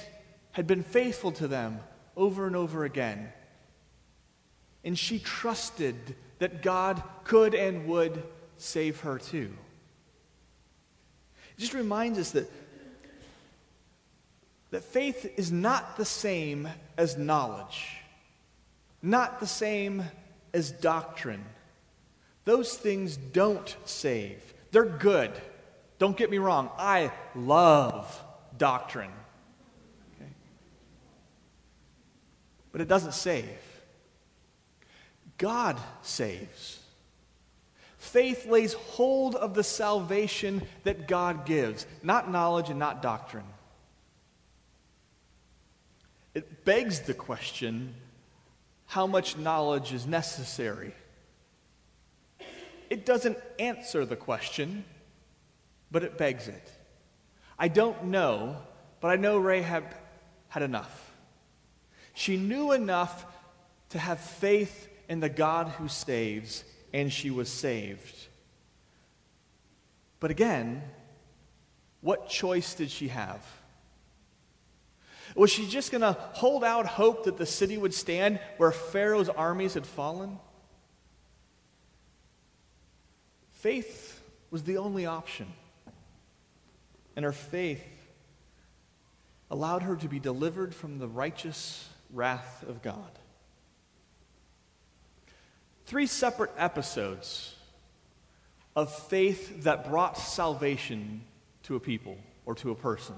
had 0.53 0.67
been 0.67 0.83
faithful 0.83 1.33
to 1.33 1.49
them 1.49 1.81
over 2.17 2.47
and 2.47 2.55
over 2.55 2.85
again. 2.85 3.33
And 4.85 4.99
she 4.99 5.19
trusted 5.19 5.97
that 6.39 6.63
God 6.63 7.03
could 7.25 7.55
and 7.55 7.87
would 7.87 8.23
save 8.59 9.01
her 9.01 9.19
too. 9.19 9.53
It 11.57 11.61
just 11.61 11.75
reminds 11.75 12.19
us 12.19 12.33
that, 12.33 12.51
that 14.71 14.83
faith 14.83 15.33
is 15.37 15.53
not 15.53 15.97
the 15.97 16.05
same 16.05 16.69
as 16.97 17.17
knowledge, 17.17 17.99
not 19.03 19.41
the 19.41 19.47
same 19.47 20.05
as 20.53 20.71
doctrine. 20.71 21.45
Those 22.45 22.77
things 22.77 23.17
don't 23.17 23.77
save. 23.85 24.55
They're 24.71 24.85
good. 24.85 25.33
Don't 25.99 26.17
get 26.17 26.31
me 26.31 26.39
wrong. 26.39 26.71
I 26.77 27.13
love 27.35 28.23
doctrine. 28.59 29.13
Okay? 30.17 30.31
But 32.73 32.81
it 32.81 32.89
doesn't 32.89 33.15
save. 33.15 33.47
God 35.39 35.79
saves. 36.03 36.81
Faith 38.05 38.47
lays 38.47 38.75
hold 38.75 39.35
of 39.35 39.55
the 39.55 39.65
salvation 39.65 40.63
that 40.85 41.09
God 41.09 41.47
gives, 41.47 41.87
not 42.03 42.31
knowledge 42.31 42.69
and 42.69 42.79
not 42.79 43.01
doctrine. 43.01 43.47
It 46.35 46.67
begs 46.67 47.01
the 47.01 47.15
question 47.15 47.95
how 48.85 49.07
much 49.07 49.39
knowledge 49.39 49.93
is 49.95 50.07
necessary? 50.07 50.95
It 52.91 53.07
doesn't 53.07 53.39
answer 53.59 54.05
the 54.05 54.17
question, 54.17 54.85
but 55.91 56.05
it 56.05 56.19
begs 56.19 56.47
it. 56.47 56.71
I 57.59 57.69
don't 57.69 58.05
know, 58.05 58.59
but 59.01 59.09
I 59.09 59.17
know 59.17 59.39
Rahab 59.39 59.85
had 60.49 60.63
enough. 60.63 61.15
She 62.13 62.37
knew 62.37 62.73
enough 62.73 63.25
to 63.89 63.99
have 63.99 64.21
faith 64.21 64.89
in 65.09 65.21
the 65.21 65.31
God 65.31 65.69
who 65.69 65.89
saves, 65.89 66.65
and 66.95 67.13
she 67.13 67.31
was 67.31 67.51
saved. 67.51 68.17
But 70.21 70.31
again, 70.31 70.83
what 72.01 72.31
choice 72.31 72.75
did 72.75 72.91
she 72.91 73.09
have? 73.09 73.45
Was 75.37 75.51
she 75.51 75.67
just 75.67 75.91
going 75.91 76.01
to 76.01 76.13
hold 76.13 76.65
out 76.65 76.87
hope 76.87 77.25
that 77.25 77.37
the 77.37 77.45
city 77.45 77.77
would 77.77 77.93
stand 77.93 78.41
where 78.57 78.73
Pharaoh's 78.73 79.29
armies 79.29 79.75
had 79.75 79.87
fallen? 79.87 80.39
faith 83.65 84.21
was 84.51 84.65
the 84.65 84.77
only 84.77 85.07
option. 85.07 85.47
And 87.17 87.25
her 87.25 87.33
faith 87.33 87.83
allowed 89.51 89.85
her 89.85 89.97
to 89.97 90.07
be 90.07 90.21
delivered 90.21 90.75
from 90.75 90.99
the 90.99 91.09
righteous 91.09 91.89
wrath 92.13 92.63
of 92.69 92.83
God. 92.83 93.19
Three 95.87 96.07
separate 96.07 96.51
episodes 96.57 97.55
of 98.75 98.93
faith 98.93 99.65
that 99.65 99.89
brought 99.89 100.17
salvation 100.19 101.23
to 101.65 101.77
a 101.77 101.81
people 101.81 102.17
or 102.47 102.55
to 102.57 102.71
a 102.71 102.75
person. 102.75 103.15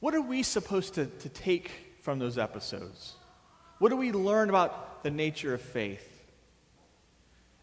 What 0.00 0.14
are 0.14 0.20
we 0.20 0.42
supposed 0.42 0.94
to, 0.94 1.06
to 1.06 1.28
take 1.28 1.70
from 2.02 2.18
those 2.18 2.38
episodes? 2.38 3.14
What 3.78 3.88
do 3.88 3.96
we 3.96 4.12
learn 4.12 4.48
about 4.50 5.02
the 5.02 5.10
nature 5.10 5.54
of 5.54 5.60
faith? 5.60 6.24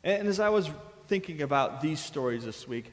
And, 0.04 0.22
and 0.22 0.28
as 0.28 0.40
I 0.40 0.50
was 0.50 0.70
thinking 1.06 1.42
about 1.42 1.82
these 1.82 2.00
stories 2.00 2.46
this 2.46 2.68
week, 2.68 2.92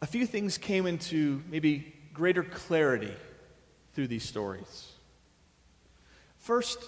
a 0.00 0.06
few 0.06 0.26
things 0.26 0.58
came 0.58 0.86
into 0.86 1.42
maybe 1.50 1.94
greater 2.12 2.42
clarity 2.42 3.14
through 3.94 4.08
these 4.08 4.24
stories. 4.24 4.92
First, 6.38 6.78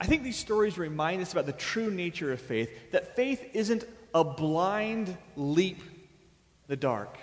I 0.00 0.06
think 0.06 0.22
these 0.22 0.36
stories 0.36 0.76
remind 0.76 1.22
us 1.22 1.32
about 1.32 1.46
the 1.46 1.52
true 1.52 1.90
nature 1.90 2.32
of 2.32 2.40
faith, 2.40 2.70
that 2.92 3.16
faith 3.16 3.42
isn't 3.54 3.84
a 4.14 4.24
blind 4.24 5.16
leap 5.36 5.80
in 5.80 5.92
the 6.68 6.76
dark. 6.76 7.16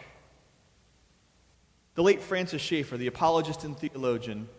The 1.96 2.04
late 2.04 2.22
Francis 2.22 2.62
Schaeffer, 2.62 2.98
the 2.98 3.08
apologist 3.08 3.64
and 3.64 3.78
theologian, 3.78 4.50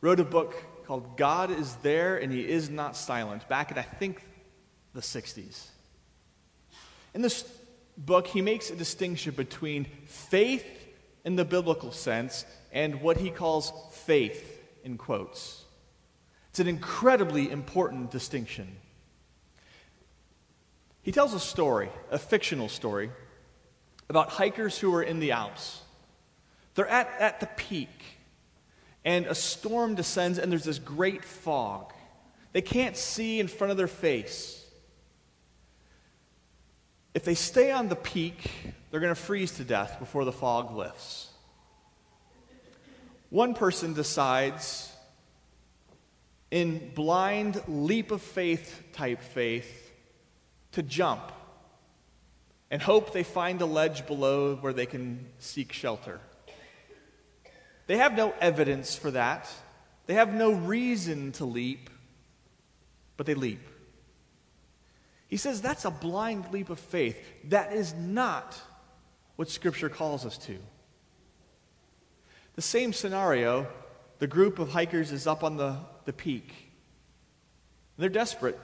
wrote 0.00 0.18
a 0.18 0.24
book 0.24 0.54
called 0.86 1.16
God 1.16 1.50
is 1.52 1.76
There 1.76 2.16
and 2.16 2.32
He 2.32 2.48
Is 2.48 2.68
Not 2.68 2.96
Silent 2.96 3.48
back 3.48 3.70
in, 3.70 3.78
I 3.78 3.82
think, 3.82 4.24
the 4.92 5.00
60s. 5.00 5.66
In 7.14 7.22
this 7.22 7.44
book, 7.96 8.26
he 8.26 8.40
makes 8.40 8.70
a 8.70 8.76
distinction 8.76 9.34
between 9.34 9.84
faith 10.06 10.66
in 11.24 11.36
the 11.36 11.44
biblical 11.44 11.92
sense 11.92 12.44
and 12.72 13.00
what 13.00 13.18
he 13.18 13.30
calls 13.30 13.72
faith, 13.92 14.60
in 14.82 14.96
quotes. 14.96 15.64
It's 16.50 16.60
an 16.60 16.68
incredibly 16.68 17.50
important 17.50 18.10
distinction. 18.10 18.76
He 21.02 21.12
tells 21.12 21.32
a 21.32 21.40
story, 21.40 21.88
a 22.10 22.18
fictional 22.18 22.68
story, 22.68 23.10
about 24.08 24.30
hikers 24.30 24.78
who 24.78 24.94
are 24.94 25.02
in 25.02 25.20
the 25.20 25.32
Alps. 25.32 25.80
They're 26.74 26.88
at, 26.88 27.08
at 27.18 27.40
the 27.40 27.46
peak, 27.46 27.88
and 29.04 29.26
a 29.26 29.34
storm 29.34 29.94
descends, 29.94 30.38
and 30.38 30.50
there's 30.50 30.64
this 30.64 30.78
great 30.78 31.24
fog. 31.24 31.92
They 32.52 32.62
can't 32.62 32.96
see 32.96 33.38
in 33.38 33.48
front 33.48 33.70
of 33.70 33.76
their 33.76 33.86
face. 33.86 34.64
If 37.14 37.24
they 37.24 37.34
stay 37.34 37.70
on 37.70 37.88
the 37.88 37.96
peak, 37.96 38.50
they're 38.90 39.00
going 39.00 39.14
to 39.14 39.20
freeze 39.20 39.52
to 39.52 39.64
death 39.64 39.98
before 40.00 40.24
the 40.24 40.32
fog 40.32 40.76
lifts. 40.76 41.28
One 43.30 43.54
person 43.54 43.94
decides, 43.94 44.89
in 46.50 46.92
blind 46.94 47.62
leap 47.68 48.10
of 48.10 48.22
faith 48.22 48.82
type 48.92 49.20
faith, 49.20 49.92
to 50.72 50.82
jump 50.82 51.32
and 52.70 52.80
hope 52.80 53.12
they 53.12 53.24
find 53.24 53.60
a 53.60 53.66
ledge 53.66 54.06
below 54.06 54.56
where 54.56 54.72
they 54.72 54.86
can 54.86 55.26
seek 55.38 55.72
shelter. 55.72 56.20
They 57.86 57.96
have 57.96 58.14
no 58.14 58.32
evidence 58.40 58.96
for 58.96 59.10
that, 59.10 59.48
they 60.06 60.14
have 60.14 60.32
no 60.32 60.52
reason 60.52 61.32
to 61.32 61.44
leap, 61.44 61.90
but 63.16 63.26
they 63.26 63.34
leap. 63.34 63.60
He 65.28 65.36
says 65.36 65.60
that's 65.62 65.84
a 65.84 65.90
blind 65.90 66.52
leap 66.52 66.70
of 66.70 66.80
faith. 66.80 67.20
That 67.44 67.72
is 67.72 67.94
not 67.94 68.60
what 69.36 69.48
Scripture 69.48 69.88
calls 69.88 70.26
us 70.26 70.36
to. 70.38 70.58
The 72.56 72.62
same 72.62 72.92
scenario 72.92 73.68
the 74.18 74.26
group 74.26 74.58
of 74.58 74.68
hikers 74.68 75.12
is 75.12 75.26
up 75.26 75.42
on 75.42 75.56
the, 75.56 75.76
the 76.04 76.12
peak. 76.12 76.52
They're 77.96 78.08
desperate. 78.08 78.58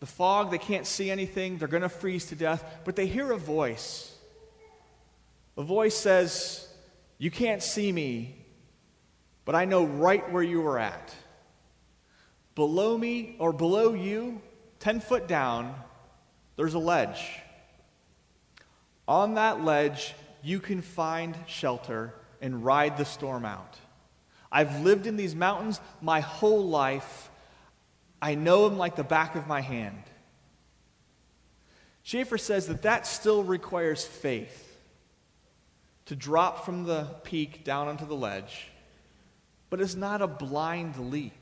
The 0.00 0.06
fog, 0.06 0.50
they 0.50 0.58
can't 0.58 0.86
see 0.86 1.10
anything, 1.10 1.58
they're 1.58 1.68
going 1.68 1.82
to 1.82 1.88
freeze 1.88 2.26
to 2.26 2.34
death, 2.34 2.80
but 2.84 2.96
they 2.96 3.06
hear 3.06 3.32
a 3.32 3.38
voice. 3.38 4.14
A 5.56 5.62
voice 5.62 5.94
says, 5.94 6.68
You 7.18 7.30
can't 7.30 7.62
see 7.62 7.90
me, 7.90 8.36
but 9.44 9.54
I 9.54 9.64
know 9.64 9.84
right 9.84 10.30
where 10.30 10.42
you 10.42 10.66
are 10.66 10.78
at. 10.78 11.14
Below 12.54 12.96
me, 12.96 13.36
or 13.38 13.52
below 13.52 13.94
you, 13.94 14.40
10 14.80 15.00
foot 15.00 15.26
down, 15.26 15.74
there's 16.56 16.74
a 16.74 16.78
ledge. 16.78 17.40
On 19.08 19.34
that 19.34 19.64
ledge, 19.64 20.14
you 20.42 20.60
can 20.60 20.82
find 20.82 21.36
shelter 21.46 22.14
and 22.40 22.64
ride 22.64 22.96
the 22.96 23.04
storm 23.04 23.44
out. 23.44 23.76
I've 24.50 24.80
lived 24.80 25.06
in 25.06 25.16
these 25.16 25.34
mountains 25.34 25.80
my 26.00 26.20
whole 26.20 26.66
life. 26.66 27.30
I 28.20 28.34
know 28.34 28.68
them 28.68 28.78
like 28.78 28.96
the 28.96 29.04
back 29.04 29.34
of 29.34 29.46
my 29.46 29.60
hand. 29.60 30.02
Schaeffer 32.02 32.38
says 32.38 32.68
that 32.68 32.82
that 32.82 33.06
still 33.06 33.42
requires 33.42 34.04
faith 34.04 34.62
to 36.06 36.14
drop 36.14 36.64
from 36.64 36.84
the 36.84 37.08
peak 37.24 37.64
down 37.64 37.88
onto 37.88 38.06
the 38.06 38.14
ledge, 38.14 38.68
but 39.70 39.80
it's 39.80 39.96
not 39.96 40.22
a 40.22 40.28
blind 40.28 41.10
leap. 41.10 41.32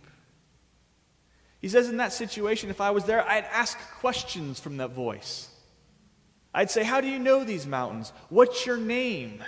He 1.61 1.69
says, 1.69 1.89
in 1.89 1.99
that 1.99 2.13
situation, 2.13 2.71
if 2.71 2.81
I 2.81 2.91
was 2.91 3.05
there, 3.05 3.27
I'd 3.27 3.45
ask 3.45 3.79
questions 4.01 4.59
from 4.61 4.79
that 4.79 4.91
voice. 4.91 5.49
I'd 6.55 6.71
say, 6.71 6.85
How 6.85 7.01
do 7.01 7.09
you 7.09 7.19
know 7.19 7.43
these 7.43 7.67
mountains? 7.67 8.13
What's 8.29 8.65
your 8.65 8.77
name? 8.77 9.43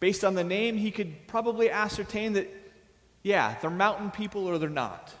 Based 0.00 0.24
on 0.24 0.34
the 0.34 0.44
name, 0.44 0.78
he 0.78 0.90
could 0.90 1.26
probably 1.28 1.70
ascertain 1.70 2.32
that, 2.32 2.48
yeah, 3.22 3.56
they're 3.60 3.70
mountain 3.70 4.10
people 4.10 4.46
or 4.46 4.58
they're 4.58 4.70
not. 4.70 5.12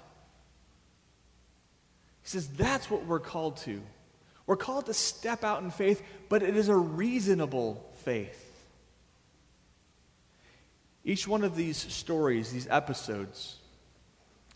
He 2.22 2.28
says, 2.28 2.48
That's 2.48 2.90
what 2.90 3.04
we're 3.04 3.20
called 3.20 3.58
to. 3.58 3.82
We're 4.46 4.56
called 4.56 4.86
to 4.86 4.94
step 4.94 5.44
out 5.44 5.62
in 5.62 5.70
faith, 5.70 6.02
but 6.28 6.42
it 6.42 6.56
is 6.56 6.68
a 6.68 6.76
reasonable 6.76 7.88
faith. 8.04 8.46
Each 11.04 11.28
one 11.28 11.44
of 11.44 11.54
these 11.54 11.76
stories, 11.76 12.50
these 12.50 12.66
episodes, 12.68 13.56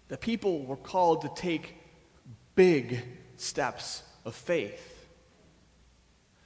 the 0.09 0.17
people 0.17 0.65
were 0.65 0.77
called 0.77 1.23
to 1.23 1.31
take 1.37 1.77
big 2.55 3.03
steps 3.37 4.03
of 4.25 4.35
faith. 4.35 4.91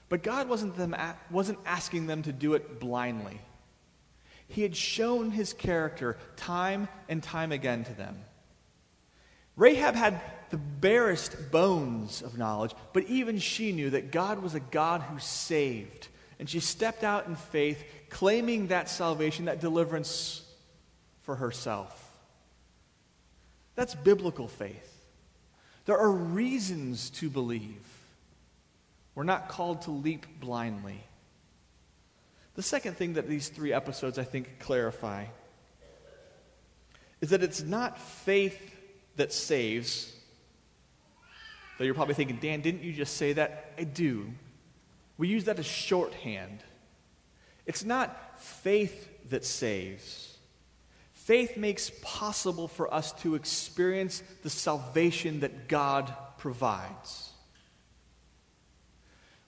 But 0.09 0.23
God 0.23 0.49
wasn't, 0.49 0.77
them, 0.77 0.97
wasn't 1.31 1.59
asking 1.67 2.07
them 2.07 2.23
to 2.23 2.33
do 2.33 2.55
it 2.55 2.81
blindly. 2.81 3.41
He 4.49 4.63
had 4.63 4.77
shown 4.77 5.31
his 5.31 5.53
character 5.53 6.17
time 6.37 6.89
and 7.09 7.23
time 7.23 7.53
again 7.53 7.85
to 7.85 7.93
them. 7.93 8.17
Rahab 9.57 9.95
had 9.95 10.21
the 10.51 10.57
barest 10.57 11.51
bones 11.51 12.23
of 12.23 12.39
knowledge, 12.39 12.75
but 12.93 13.05
even 13.05 13.39
she 13.39 13.73
knew 13.73 13.91
that 13.91 14.11
God 14.11 14.43
was 14.43 14.55
a 14.55 14.61
God 14.61 15.03
who 15.03 15.19
saved. 15.19 16.09
And 16.39 16.49
she 16.49 16.61
stepped 16.61 17.05
out 17.05 17.27
in 17.27 17.35
faith, 17.35 17.85
claiming 18.09 18.69
that 18.69 18.89
salvation, 18.89 19.47
that 19.47 19.61
deliverance 19.61 20.43
for 21.23 21.35
herself. 21.35 22.05
That's 23.75 23.95
biblical 23.95 24.49
faith. 24.49 24.95
There 25.85 25.99
are 25.99 26.11
reasons 26.11 27.11
to 27.11 27.29
believe. 27.29 27.85
We're 29.15 29.25
not 29.25 29.49
called 29.49 29.83
to 29.83 29.91
leap 29.91 30.27
blindly. 30.41 31.03
The 32.59 32.65
second 32.65 32.97
thing 32.97 33.13
that 33.13 33.29
these 33.29 33.51
three 33.51 33.73
episodes, 33.73 34.19
I 34.19 34.25
think, 34.25 34.59
clarify 34.59 35.27
is 37.21 37.31
that 37.31 37.45
it's 37.45 37.63
not 37.63 38.01
faith 38.01 38.75
that 39.15 39.33
saves. 39.33 40.13
Though 41.79 41.85
you're 41.85 41.95
probably 41.95 42.17
thinking, 42.17 42.39
Dan, 42.39 42.61
didn't 42.61 42.83
you 42.83 42.93
just 42.93 43.17
say 43.17 43.35
that? 43.35 43.75
I 43.79 43.85
do. 43.85 44.33
We 45.19 45.29
use 45.29 45.45
that 45.45 45.61
as 45.61 45.67
shorthand. 45.67 46.65
It's 47.65 47.85
not 47.85 48.41
faith 48.41 49.09
that 49.31 49.45
saves. 49.45 50.37
Faith 51.13 51.57
makes 51.57 51.93
possible 52.03 52.67
for 52.67 52.93
us 52.93 53.13
to 53.23 53.37
experience 53.37 54.21
the 54.43 54.51
salvation 54.51 55.39
that 55.41 55.69
God 55.69 56.13
provides. 56.39 57.31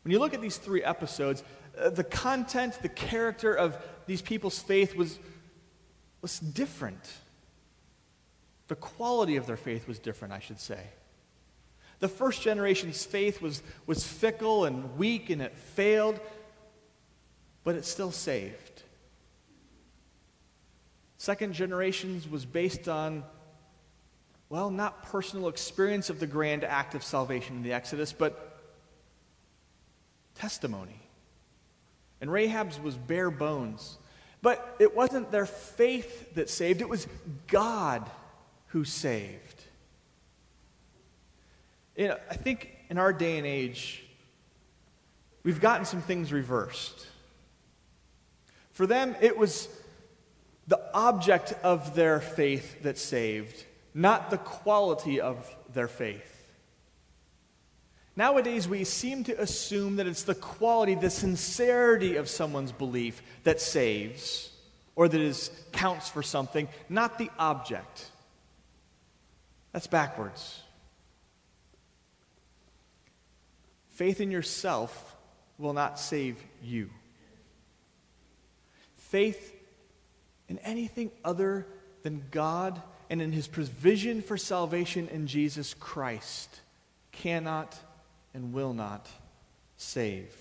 When 0.05 0.13
you 0.13 0.21
look 0.21 0.33
at 0.33 0.41
these 0.41 0.59
three 0.59 0.85
episodes, 0.85 1.43
uh, 1.79 1.91
the 1.91 2.05
content, 2.05 2.79
the 2.83 2.89
character 2.89 3.55
of 3.55 3.77
these 4.07 4.23
people's 4.23 4.59
faith 4.59 4.95
was, 4.95 5.19
was 6.23 6.39
different. 6.41 7.11
The 8.69 8.77
quality 8.77 9.37
of 9.37 9.47
their 9.47 9.57
faith 9.57 9.89
was 9.89 9.99
different, 9.99 10.35
I 10.35 10.41
should 10.41 10.61
say. 10.61 10.81
The 12.01 12.09
first 12.09 12.43
generation's 12.43 13.05
faith 13.05 13.43
was, 13.43 13.63
was 13.87 14.07
fickle 14.07 14.65
and 14.65 14.97
weak 14.97 15.31
and 15.31 15.43
it 15.43 15.57
failed, 15.57 16.19
but 17.63 17.75
it 17.75 17.85
still 17.85 18.11
saved. 18.11 18.83
Second 21.19 21.53
generations 21.53 22.27
was 22.27 22.47
based 22.47 22.89
on, 22.89 23.23
well, 24.49 24.71
not 24.71 25.03
personal 25.03 25.49
experience 25.49 26.09
of 26.09 26.19
the 26.19 26.27
grand 26.27 26.65
act 26.65 26.95
of 26.95 27.05
salvation 27.05 27.57
in 27.57 27.63
the 27.63 27.75
Exodus, 27.75 28.15
but 28.15 28.59
testimony. 30.35 31.10
And 32.21 32.31
Rahab's 32.31 32.79
was 32.81 32.97
bare 32.97 33.31
bones. 33.31 33.99
But 34.43 34.77
it 34.79 34.95
wasn't 34.95 35.31
their 35.31 35.47
faith 35.47 36.35
that 36.35 36.49
saved, 36.49 36.81
it 36.81 36.89
was 36.89 37.07
God 37.47 38.09
who 38.69 38.85
saved. 38.85 39.65
You 41.97 42.09
know, 42.09 42.17
I 42.31 42.35
think 42.35 42.71
in 42.89 42.99
our 42.99 43.13
day 43.13 43.37
and 43.37 43.47
age, 43.47 44.05
we've 45.43 45.61
gotten 45.61 45.85
some 45.85 46.01
things 46.01 46.33
reversed. 46.33 47.07
For 48.73 48.87
them, 48.87 49.15
it 49.21 49.37
was 49.37 49.69
the 50.69 50.81
object 50.95 51.53
of 51.63 51.95
their 51.95 52.21
faith 52.21 52.83
that 52.83 52.97
saved, 52.97 53.65
not 53.93 54.31
the 54.31 54.39
quality 54.39 55.21
of 55.21 55.55
their 55.75 55.89
faith. 55.89 56.40
Nowadays, 58.17 58.69
we 58.69 58.85
seem 58.85 59.25
to 59.25 59.41
assume 59.41 59.97
that 59.97 60.07
it's 60.07 60.25
the 60.25 60.35
quality, 60.35 60.95
the 60.95 61.11
sincerity 61.11 62.17
of 62.17 62.29
someone's 62.29 62.73
belief 62.73 63.23
that 63.45 63.61
saves 63.61 64.51
or 64.97 65.09
that 65.09 65.21
is, 65.21 65.51
counts 65.73 66.11
for 66.11 66.23
something, 66.23 66.69
not 66.89 67.17
the 67.17 67.31
object. 67.39 68.11
That's 69.73 69.87
backwards. 69.87 70.61
Faith 73.91 74.21
in 74.21 74.31
yourself 74.31 75.17
will 75.59 75.73
not 75.73 75.99
save 75.99 76.37
you. 76.63 76.91
Faith 78.97 79.55
in 80.49 80.59
anything 80.59 81.11
other 81.25 81.67
than 82.03 82.25
God 82.31 82.81
and 83.09 83.23
in 83.23 83.33
his 83.33 83.47
provision 83.47 84.23
for 84.23 84.37
salvation 84.37 85.09
in 85.09 85.27
Jesus 85.27 85.75
Christ 85.75 86.61
cannot 87.13 87.79
and 88.35 88.53
will 88.53 88.73
not 88.73 89.09
save. 89.77 90.35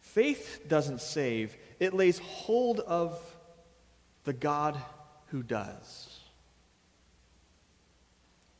Faith 0.00 0.64
doesn't 0.68 1.00
save, 1.00 1.56
it 1.78 1.94
lays 1.94 2.18
hold 2.18 2.80
of 2.80 3.18
the 4.24 4.32
God 4.32 4.76
who 5.26 5.42
does. 5.42 6.18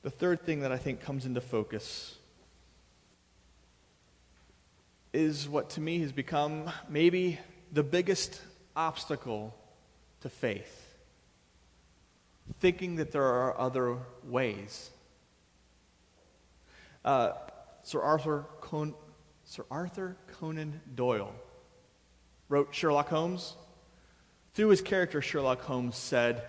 The 0.02 0.10
third 0.10 0.42
thing 0.42 0.60
that 0.60 0.72
I 0.72 0.78
think 0.78 1.02
comes 1.02 1.26
into 1.26 1.40
focus 1.40 2.16
is 5.12 5.48
what 5.48 5.70
to 5.70 5.80
me 5.80 6.00
has 6.00 6.12
become 6.12 6.70
maybe 6.88 7.38
the 7.72 7.82
biggest 7.82 8.40
obstacle 8.76 9.54
to 10.20 10.28
faith 10.28 10.80
thinking 12.58 12.96
that 12.96 13.12
there 13.12 13.24
are 13.24 13.58
other 13.58 13.98
ways. 14.24 14.90
Uh, 17.04 17.32
Sir 17.90 18.00
Arthur, 18.00 18.46
Con- 18.60 18.94
Sir 19.42 19.64
Arthur 19.68 20.16
Conan 20.38 20.80
Doyle 20.94 21.34
wrote 22.48 22.72
Sherlock 22.72 23.08
Holmes. 23.08 23.56
Through 24.54 24.68
his 24.68 24.80
character, 24.80 25.20
Sherlock 25.20 25.62
Holmes 25.62 25.96
said, 25.96 26.44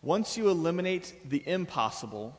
Once 0.00 0.38
you 0.38 0.48
eliminate 0.48 1.28
the 1.28 1.46
impossible, 1.46 2.38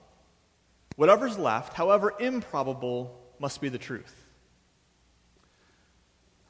whatever's 0.96 1.38
left, 1.38 1.76
however 1.76 2.16
improbable, 2.20 3.16
must 3.38 3.62
be 3.62 3.70
the 3.70 3.78
truth. 3.78 4.26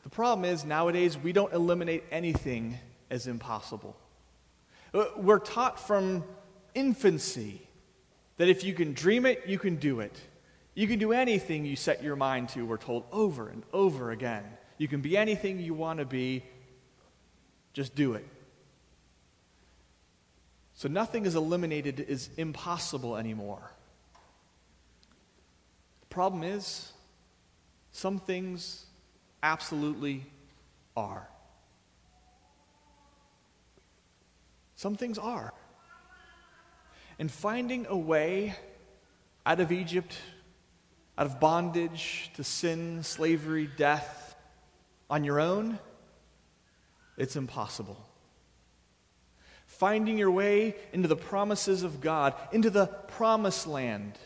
The 0.03 0.09
problem 0.09 0.45
is, 0.49 0.63
nowadays, 0.63 1.17
we 1.17 1.33
don't 1.33 1.51
eliminate 1.51 2.05
anything 2.11 2.77
as 3.09 3.27
impossible. 3.27 3.97
Uh, 4.93 5.03
we're 5.17 5.39
taught 5.39 5.77
from 5.77 6.23
infancy 6.73 7.61
that 8.37 8.47
if 8.47 8.63
you 8.63 8.73
can 8.73 8.93
dream 8.93 9.25
it, 9.25 9.43
you 9.47 9.59
can 9.59 9.75
do 9.75 9.99
it. 9.99 10.17
You 10.79 10.87
can 10.87 10.97
do 10.97 11.11
anything 11.11 11.65
you 11.65 11.75
set 11.75 12.01
your 12.01 12.15
mind 12.15 12.47
to, 12.51 12.65
we're 12.65 12.77
told 12.77 13.03
over 13.11 13.49
and 13.49 13.63
over 13.73 14.11
again. 14.11 14.45
You 14.77 14.87
can 14.87 15.01
be 15.01 15.17
anything 15.17 15.59
you 15.59 15.73
want 15.73 15.99
to 15.99 16.05
be, 16.05 16.45
just 17.73 17.95
do 17.95 18.13
it. 18.13 18.25
So 20.75 20.87
nothing 20.87 21.25
is 21.25 21.35
eliminated 21.35 21.99
is 21.99 22.29
impossible 22.37 23.17
anymore. 23.17 23.73
The 25.99 26.07
problem 26.07 26.43
is, 26.43 26.93
some 27.91 28.17
things 28.17 28.85
absolutely 29.43 30.25
are. 30.95 31.27
Some 34.77 34.95
things 34.95 35.17
are. 35.17 35.53
And 37.19 37.29
finding 37.29 37.85
a 37.89 37.97
way 37.97 38.55
out 39.45 39.59
of 39.59 39.73
Egypt 39.73 40.15
out 41.19 41.25
of 41.25 41.39
bondage 41.41 42.31
to 42.35 42.45
sin, 42.45 43.03
slavery, 43.03 43.69
death 43.75 44.37
on 45.09 45.25
your 45.25 45.41
own, 45.41 45.77
it's 47.17 47.35
impossible. 47.35 47.97
Finding 49.65 50.17
your 50.17 50.31
way 50.31 50.75
into 50.93 51.09
the 51.09 51.17
promises 51.17 51.83
of 51.83 51.99
God, 51.99 52.33
into 52.53 52.69
the 52.69 52.87
promised 52.87 53.67
land, 53.67 54.17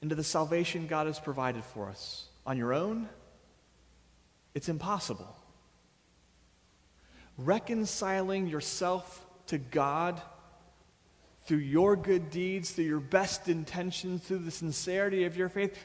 into 0.00 0.14
the 0.14 0.24
salvation 0.24 0.86
God 0.86 1.06
has 1.06 1.20
provided 1.20 1.62
for 1.62 1.90
us 1.90 2.24
on 2.46 2.56
your 2.56 2.72
own, 2.72 3.06
it's 4.54 4.70
impossible. 4.70 5.36
Reconciling 7.36 8.46
yourself 8.46 9.26
to 9.48 9.58
God 9.58 10.22
through 11.46 11.58
your 11.58 11.96
good 11.96 12.30
deeds, 12.30 12.72
through 12.72 12.84
your 12.84 13.00
best 13.00 13.48
intentions, 13.48 14.22
through 14.22 14.38
the 14.38 14.50
sincerity 14.50 15.24
of 15.24 15.36
your 15.36 15.48
faith, 15.48 15.78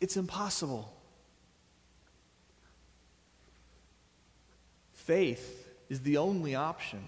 it's 0.00 0.16
impossible. 0.16 0.92
Faith 4.92 5.68
is 5.88 6.00
the 6.00 6.16
only 6.16 6.54
option. 6.54 7.04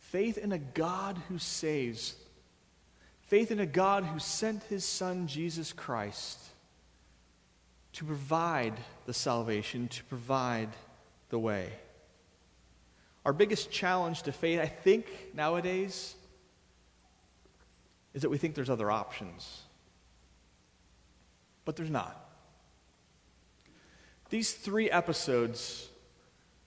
Faith 0.00 0.36
in 0.36 0.52
a 0.52 0.58
God 0.58 1.20
who 1.28 1.38
saves. 1.38 2.16
Faith 3.28 3.50
in 3.50 3.60
a 3.60 3.66
God 3.66 4.04
who 4.04 4.18
sent 4.18 4.62
his 4.64 4.84
Son, 4.84 5.26
Jesus 5.26 5.72
Christ, 5.72 6.38
to 7.92 8.04
provide 8.04 8.74
the 9.06 9.14
salvation, 9.14 9.86
to 9.88 10.02
provide 10.04 10.70
the 11.28 11.38
way. 11.38 11.70
Our 13.24 13.32
biggest 13.32 13.70
challenge 13.70 14.22
to 14.22 14.32
faith, 14.32 14.58
I 14.58 14.66
think, 14.66 15.06
nowadays, 15.34 16.14
is 18.14 18.22
that 18.22 18.30
we 18.30 18.38
think 18.38 18.54
there's 18.54 18.70
other 18.70 18.90
options. 18.90 19.62
But 21.64 21.76
there's 21.76 21.90
not. 21.90 22.24
These 24.30 24.52
three 24.52 24.90
episodes, 24.90 25.88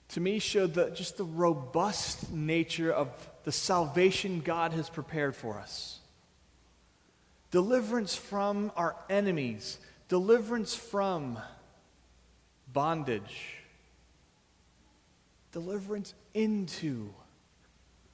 to 0.10 0.20
me, 0.20 0.40
show 0.40 0.68
the, 0.68 0.90
just 0.92 1.18
the 1.18 1.24
robust 1.24 2.32
nature 2.32 2.92
of 2.92 3.10
the 3.44 3.52
salvation 3.52 4.42
God 4.42 4.74
has 4.74 4.90
prepared 4.90 5.36
for 5.36 5.60
us. 5.60 6.00
Deliverance 7.52 8.16
from 8.16 8.72
our 8.76 8.96
enemies, 9.10 9.80
deliverance 10.08 10.74
from 10.74 11.38
bondage, 12.72 13.58
deliverance 15.52 16.14
into 16.34 17.14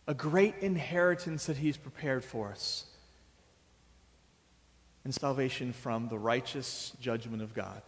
a 0.08 0.14
great 0.14 0.56
inheritance 0.62 1.46
that 1.46 1.58
He's 1.58 1.78
prepared 1.78 2.24
for 2.24 2.50
us 2.50 2.86
and 5.08 5.16
salvation 5.16 5.72
from 5.72 6.10
the 6.10 6.18
righteous 6.18 6.92
judgment 7.00 7.42
of 7.42 7.54
God. 7.54 7.82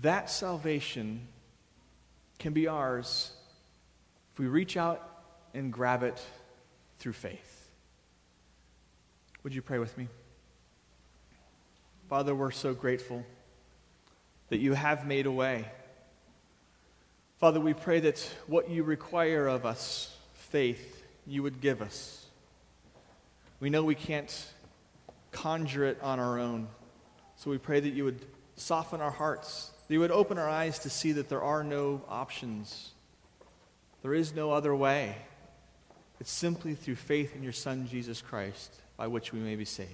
That 0.00 0.28
salvation 0.28 1.28
can 2.40 2.52
be 2.52 2.66
ours 2.66 3.30
if 4.32 4.40
we 4.40 4.48
reach 4.48 4.76
out 4.76 5.08
and 5.54 5.72
grab 5.72 6.02
it 6.02 6.20
through 6.98 7.12
faith. 7.12 7.70
Would 9.44 9.54
you 9.54 9.62
pray 9.62 9.78
with 9.78 9.96
me? 9.96 10.08
Father, 12.08 12.34
we're 12.34 12.50
so 12.50 12.74
grateful 12.74 13.24
that 14.48 14.58
you 14.58 14.72
have 14.72 15.06
made 15.06 15.26
a 15.26 15.30
way. 15.30 15.66
Father, 17.38 17.60
we 17.60 17.74
pray 17.74 18.00
that 18.00 18.18
what 18.48 18.68
you 18.68 18.82
require 18.82 19.46
of 19.46 19.64
us, 19.64 20.12
faith, 20.34 21.04
you 21.28 21.44
would 21.44 21.60
give 21.60 21.80
us. 21.80 22.26
We 23.60 23.70
know 23.70 23.84
we 23.84 23.94
can't 23.94 24.50
conjure 25.32 25.84
it 25.84 25.98
on 26.02 26.18
our 26.18 26.38
own. 26.38 26.68
So 27.36 27.50
we 27.50 27.58
pray 27.58 27.80
that 27.80 27.90
you 27.90 28.04
would 28.04 28.20
soften 28.56 29.00
our 29.00 29.10
hearts, 29.10 29.70
that 29.88 29.94
you 29.94 30.00
would 30.00 30.10
open 30.10 30.38
our 30.38 30.48
eyes 30.48 30.78
to 30.80 30.90
see 30.90 31.12
that 31.12 31.28
there 31.28 31.42
are 31.42 31.64
no 31.64 32.02
options. 32.08 32.92
There 34.02 34.14
is 34.14 34.34
no 34.34 34.52
other 34.52 34.74
way. 34.74 35.16
It's 36.20 36.30
simply 36.30 36.74
through 36.74 36.96
faith 36.96 37.34
in 37.34 37.42
your 37.42 37.52
Son, 37.52 37.86
Jesus 37.88 38.20
Christ, 38.20 38.74
by 38.96 39.06
which 39.06 39.32
we 39.32 39.40
may 39.40 39.56
be 39.56 39.64
saved. 39.64 39.88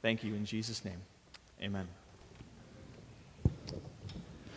Thank 0.00 0.24
you 0.24 0.34
in 0.34 0.46
Jesus' 0.46 0.84
name. 0.84 1.02
Amen. 1.62 1.86